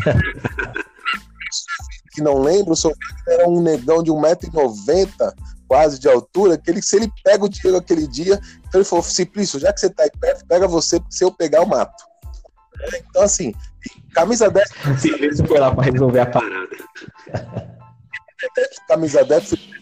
[2.13, 5.33] Que não lembra, o seu Wagner era um negão de 1,90m
[5.67, 9.03] quase de altura, que ele, se ele pega o Diego aquele dia, então ele falou,
[9.03, 12.03] Simplício, já que você tá aí perto, pega você, porque se eu pegar, eu mato.
[12.79, 13.53] É, então, assim,
[14.13, 14.69] camisa 10.
[14.99, 16.77] Simplício foi lá para resolver a parada.
[18.87, 19.77] camisa 10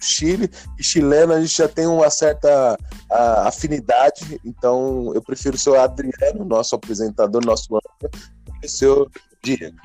[0.00, 0.48] Chile
[0.78, 2.78] e chileno a gente já tem uma certa
[3.10, 8.10] a, afinidade, então eu prefiro o seu Adriano, nosso apresentador, nosso âncora,
[8.44, 9.10] do que o seu
[9.42, 9.76] Diego.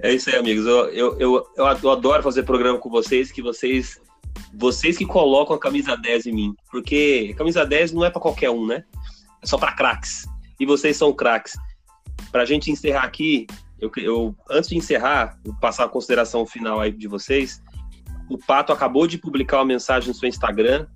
[0.00, 0.66] É isso aí, amigos.
[0.66, 4.00] Eu, eu, eu, eu, adoro fazer programa com vocês, que vocês
[4.54, 6.54] vocês que colocam a camisa 10 em mim.
[6.70, 8.84] Porque a camisa 10 não é para qualquer um, né?
[9.42, 10.26] É só para craques.
[10.58, 11.56] e vocês são craques.
[12.30, 13.46] Para a gente encerrar aqui,
[13.80, 17.62] eu, eu, antes de encerrar, vou passar a consideração final aí de vocês.
[18.28, 20.86] O Pato acabou de publicar uma mensagem no seu Instagram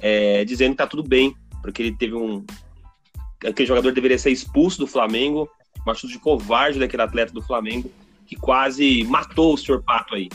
[0.00, 2.44] é, dizendo que tá tudo bem, porque ele teve um.
[3.44, 5.48] Aquele jogador deveria ser expulso do Flamengo,
[5.84, 7.90] uma chute de covarde daquele atleta do Flamengo,
[8.26, 10.28] que quase matou o senhor Pato aí.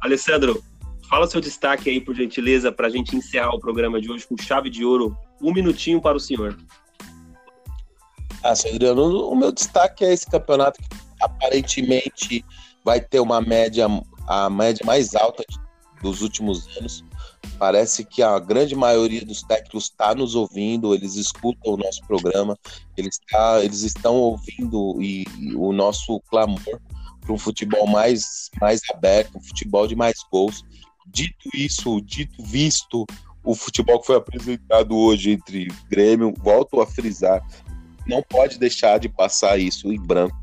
[0.00, 0.62] Alessandro,
[1.08, 4.36] fala seu destaque aí, por gentileza, para a gente encerrar o programa de hoje com
[4.36, 5.16] chave de ouro.
[5.40, 6.56] Um minutinho para o senhor.
[8.42, 10.88] Ah, Adriano, o meu destaque é esse campeonato que
[11.20, 12.44] aparentemente
[12.82, 13.86] vai ter uma média,
[14.26, 15.44] a média mais alta
[16.02, 17.04] dos últimos anos.
[17.58, 22.56] Parece que a grande maioria dos técnicos está nos ouvindo, eles escutam o nosso programa,
[22.96, 26.80] eles, tá, eles estão ouvindo e, e o nosso clamor
[27.30, 30.64] para um futebol mais, mais aberto, um futebol de mais gols.
[31.06, 33.06] Dito isso, dito visto
[33.44, 37.40] o futebol que foi apresentado hoje entre Grêmio, volto a frisar,
[38.06, 40.36] não pode deixar de passar isso em branco.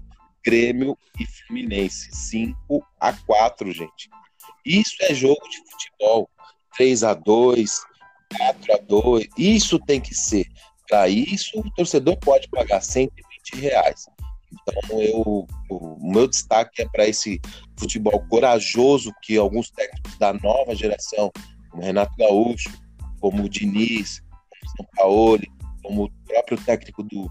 [0.43, 4.09] Grêmio e Fluminense, 5 a 4, gente.
[4.65, 6.29] Isso é jogo de futebol.
[6.77, 7.81] 3 a 2,
[8.37, 9.27] 4 a 2.
[9.37, 10.47] Isso tem que ser.
[10.87, 14.07] Para isso, o torcedor pode pagar 120 reais.
[14.51, 17.39] Então, eu, o meu destaque é para esse
[17.77, 21.31] futebol corajoso que alguns técnicos da nova geração,
[21.69, 22.71] como Renato Gaúcho,
[23.19, 24.21] como o Diniz,
[24.77, 25.41] como o Paulo,
[25.83, 27.29] como o próprio técnico do,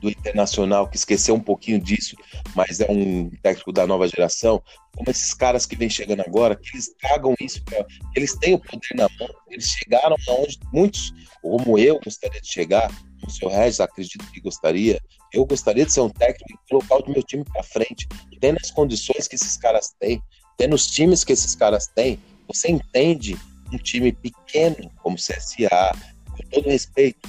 [0.00, 2.16] do Internacional, que esqueceu um pouquinho disso,
[2.54, 4.62] mas é um técnico da nova geração,
[4.94, 7.84] como esses caras que vêm chegando agora, que eles tragam isso, pra,
[8.14, 12.90] eles têm o poder na mão, eles chegaram aonde muitos, como eu, gostaria de chegar,
[13.26, 15.00] o seu Regis acredito que gostaria,
[15.34, 18.08] eu gostaria de ser um técnico e colocar o meu time para frente,
[18.40, 20.22] tendo as condições que esses caras têm,
[20.56, 23.36] tendo os times que esses caras têm, você entende
[23.72, 25.92] um time pequeno como CSA,
[26.30, 27.28] com todo respeito,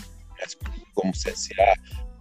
[0.94, 1.74] como CSA,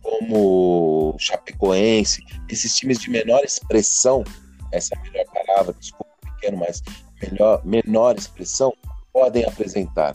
[0.03, 4.24] como Chapecoense, esses times de menor expressão,
[4.72, 6.82] essa é a melhor palavra, desculpa, pequeno, mas
[7.22, 8.72] melhor, menor expressão,
[9.12, 10.14] podem apresentar.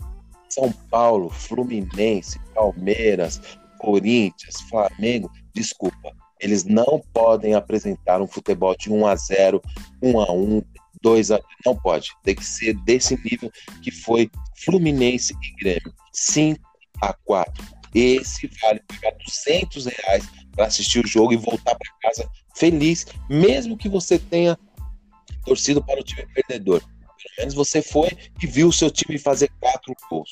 [0.49, 3.39] São Paulo, Fluminense, Palmeiras,
[3.79, 5.31] Corinthians, Flamengo,
[5.61, 9.61] desculpa, eles não podem apresentar um futebol de 1 a 0,
[10.01, 10.61] 1 a 1,
[11.01, 12.11] 2 a não pode.
[12.23, 13.51] Tem que ser desse nível
[13.81, 14.29] que foi
[14.63, 16.59] Fluminense e Grêmio, 5
[17.01, 22.29] a 4 esse vale pagar 200 reais para assistir o jogo e voltar para casa
[22.55, 24.57] feliz, mesmo que você tenha
[25.45, 26.81] torcido para o time perdedor.
[26.81, 28.09] Pelo menos você foi
[28.41, 30.31] e viu o seu time fazer quatro gols.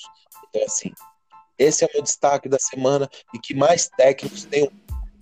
[0.49, 0.91] Então, assim,
[1.57, 4.71] esse é o meu destaque da semana e que mais técnicos tenham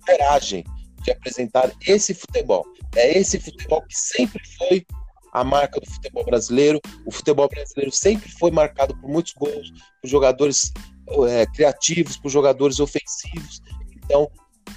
[0.06, 0.64] coragem
[1.02, 2.64] de apresentar esse futebol.
[2.94, 4.86] É esse futebol que sempre foi
[5.32, 6.80] a marca do futebol brasileiro.
[7.04, 10.72] O futebol brasileiro sempre foi marcado por muitos gols, por jogadores
[11.28, 13.60] é, criativos, por jogadores ofensivos.
[13.94, 14.30] Então,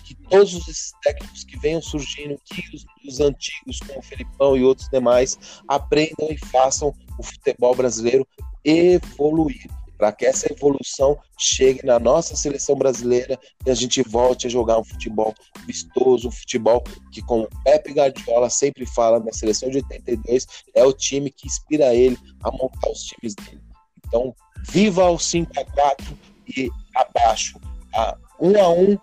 [0.03, 4.63] que todos esses técnicos que venham surgindo, que os, os, antigos, como o Felipão e
[4.63, 8.27] outros demais, aprendam e façam o futebol brasileiro
[8.63, 9.67] evoluir,
[9.99, 14.79] para que essa evolução chegue na nossa seleção brasileira e a gente volte a jogar
[14.79, 15.35] um futebol
[15.67, 16.81] vistoso, um futebol
[17.11, 21.93] que, como Pepe Guardiola sempre fala na seleção de 82, é o time que inspira
[21.93, 23.61] ele a montar os times dele.
[24.07, 24.33] Então,
[24.69, 26.17] viva o 5 a 4
[26.57, 27.59] e abaixo.
[27.93, 28.97] A 1 a 1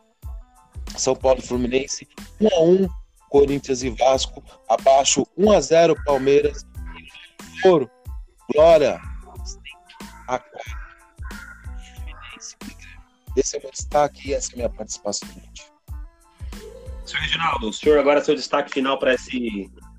[0.97, 2.09] São Paulo e Fluminense,
[2.41, 2.89] 1 a 1
[3.29, 6.65] Corinthians e Vasco, abaixo 1 a 0 Palmeiras
[6.99, 7.91] e Foro,
[8.51, 8.99] Glória.
[9.45, 9.61] 5
[10.29, 10.86] a 4 Fluminense
[13.37, 15.71] Esse é o meu destaque e essa é a minha participação, gente.
[17.04, 19.14] Senhor Reginaldo, o senhor agora é seu destaque final para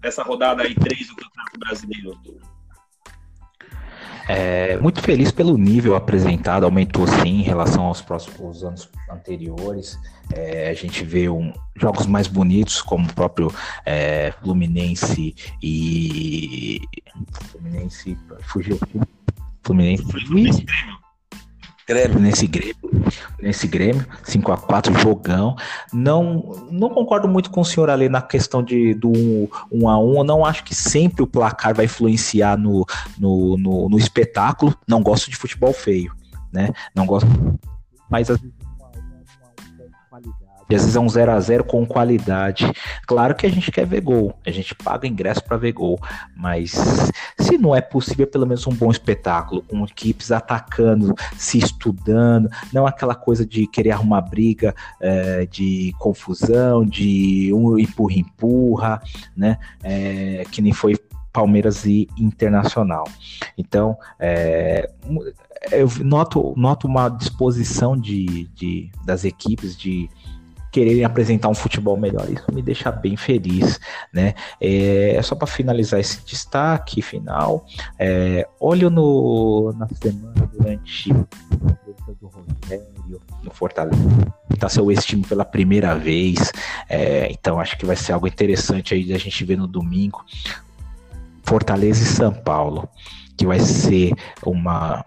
[0.04, 2.18] essa rodada aí 3 do Campeonato Brasileiro.
[4.28, 9.98] É, muito feliz pelo nível apresentado, aumentou sim em relação aos próximos anos anteriores.
[10.34, 13.54] É, a gente vê um, jogos mais bonitos, como o próprio
[13.86, 15.34] é, Fluminense
[15.64, 16.82] e.
[17.52, 18.18] Fluminense.
[18.42, 18.78] Fugiu.
[19.64, 20.04] Fluminense.
[20.04, 21.07] Fluminense Grêmio.
[22.20, 22.76] Nesse Grêmio,
[23.42, 25.56] nesse Grêmio, 5 a 4 jogão.
[25.94, 29.12] Não, não concordo muito com o senhor ali na questão de do
[29.72, 30.18] 1 a 1.
[30.18, 32.86] Eu não acho que sempre o placar vai influenciar no,
[33.18, 34.76] no, no, no espetáculo.
[34.86, 36.12] Não gosto de futebol feio,
[36.52, 36.74] né?
[36.94, 37.30] Não gosto,
[38.10, 38.44] mas vezes
[40.70, 42.72] e às vezes é um 0 a 0 com qualidade.
[43.06, 46.00] Claro que a gente quer ver gol, a gente paga ingresso para ver gol,
[46.36, 46.72] mas
[47.40, 52.86] se não é possível, pelo menos um bom espetáculo, com equipes atacando, se estudando, não
[52.86, 59.02] aquela coisa de querer arrumar briga, é, de confusão, de um empurra-empurra,
[59.36, 59.58] né?
[59.84, 60.96] É, que nem foi
[61.32, 63.08] Palmeiras e Internacional.
[63.56, 64.90] Então, é,
[65.72, 70.10] eu noto, noto uma disposição de, de, das equipes de
[70.78, 72.30] quererem apresentar um futebol melhor.
[72.30, 73.80] Isso me deixa bem feliz,
[74.14, 74.36] né?
[74.62, 77.66] É, só para finalizar esse destaque final,
[77.98, 83.98] é, olho no, na semana durante a do Rogério no Fortaleza,
[84.60, 86.52] tá seu ex-time pela primeira vez,
[86.88, 90.24] é, então acho que vai ser algo interessante aí a gente ver no domingo.
[91.44, 92.88] Fortaleza e São Paulo,
[93.36, 94.14] que vai ser
[94.46, 95.04] uma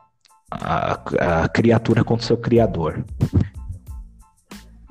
[0.51, 3.05] a, a criatura contra o seu criador.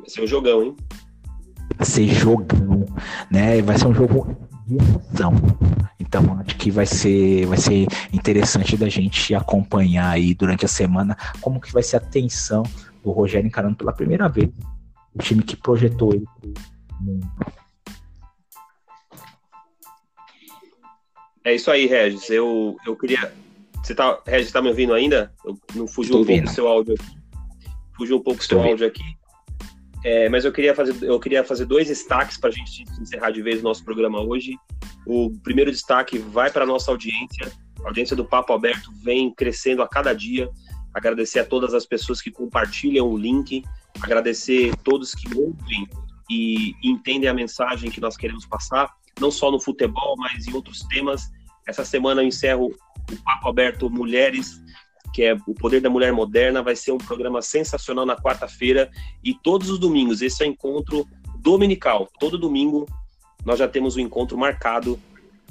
[0.09, 0.75] Vai ser um jogão, hein?
[1.77, 2.85] Vai ser jogão,
[3.29, 3.61] né?
[3.61, 5.33] Vai ser um jogo de emoção.
[5.99, 11.15] Então acho que vai ser, vai ser interessante da gente acompanhar aí durante a semana
[11.39, 12.63] como que vai ser a tensão
[13.03, 14.49] do Rogério encarando pela primeira vez
[15.13, 16.53] o time que projetou ele pro
[16.99, 17.29] mundo.
[21.43, 22.27] É isso aí, Regis.
[22.31, 23.31] Eu, eu queria.
[23.83, 25.31] Você tá, Regis, tá me ouvindo ainda?
[25.45, 27.19] Eu não fugiu Estou um pouco do seu áudio aqui.
[27.95, 29.18] Fugiu um pouco do seu áudio aqui.
[30.03, 33.41] É, mas eu queria fazer, eu queria fazer dois destaques para a gente encerrar de
[33.41, 34.57] vez o nosso programa hoje.
[35.05, 37.51] O primeiro destaque vai para a nossa audiência.
[37.83, 40.49] A audiência do Papo Aberto vem crescendo a cada dia.
[40.93, 43.63] Agradecer a todas as pessoas que compartilham o link,
[44.01, 45.87] agradecer a todos que ouvem
[46.29, 50.81] e entendem a mensagem que nós queremos passar, não só no futebol, mas em outros
[50.83, 51.29] temas.
[51.67, 52.67] Essa semana eu encerro
[53.11, 54.61] o Papo Aberto Mulheres
[55.13, 56.61] que é O Poder da Mulher Moderna.
[56.61, 58.89] Vai ser um programa sensacional na quarta-feira
[59.23, 60.21] e todos os domingos.
[60.21, 61.07] Esse é o encontro
[61.37, 62.09] dominical.
[62.19, 62.87] Todo domingo
[63.45, 64.99] nós já temos um encontro marcado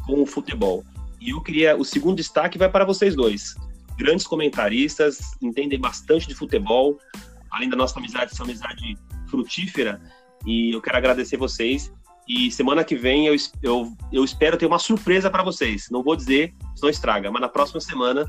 [0.06, 0.84] com o futebol.
[1.20, 1.76] E eu queria.
[1.76, 3.54] O segundo destaque vai para vocês dois.
[3.96, 6.98] Grandes comentaristas, entendem bastante de futebol.
[7.50, 8.96] Além da nossa amizade, essa amizade
[9.28, 10.00] frutífera.
[10.46, 11.92] E eu quero agradecer vocês.
[12.28, 15.88] E semana que vem eu, eu, eu espero ter uma surpresa para vocês.
[15.90, 18.26] Não vou dizer, senão estraga, mas na próxima semana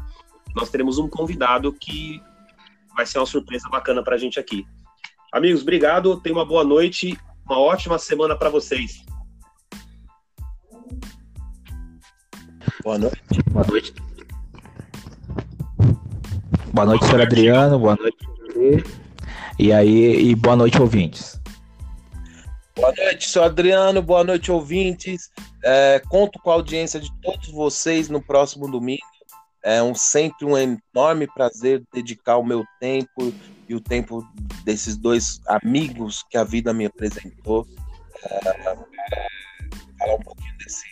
[0.56, 2.22] nós teremos um convidado que
[2.96, 4.66] vai ser uma surpresa bacana para a gente aqui.
[5.32, 9.04] Amigos, obrigado, tenha uma boa noite, uma ótima semana para vocês.
[12.84, 13.44] Boa noite.
[13.52, 13.94] Boa noite.
[16.74, 17.80] Boa noite, senhor Adriano.
[17.80, 18.18] Boa noite.
[19.60, 21.40] E aí, e boa noite, ouvintes.
[22.76, 24.02] Boa noite, senhor Adriano.
[24.02, 25.30] Boa noite, ouvintes.
[25.64, 29.04] É, conto com a audiência de todos vocês no próximo domingo.
[29.64, 33.34] É um, sempre um enorme prazer dedicar o meu tempo
[33.68, 34.26] e o tempo
[34.64, 37.68] desses dois amigos que a vida me apresentou
[38.23, 38.76] é,
[39.99, 40.88] falar um pouquinho desse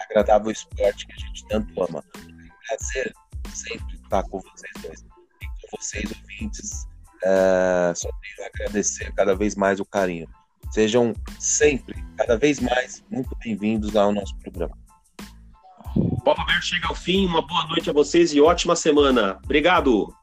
[0.00, 2.04] agradável esporte que a gente tanto ama.
[2.16, 3.14] É um prazer
[3.54, 5.04] sempre estar com vocês dois
[5.40, 6.86] e com vocês, ouvintes.
[7.22, 10.28] É, só tenho a agradecer cada vez mais o carinho.
[10.70, 14.76] Sejam sempre, cada vez mais, muito bem-vindos ao nosso programa.
[16.20, 17.26] Papo Aberto chega ao fim.
[17.26, 19.38] Uma boa noite a vocês e ótima semana.
[19.44, 20.14] Obrigado.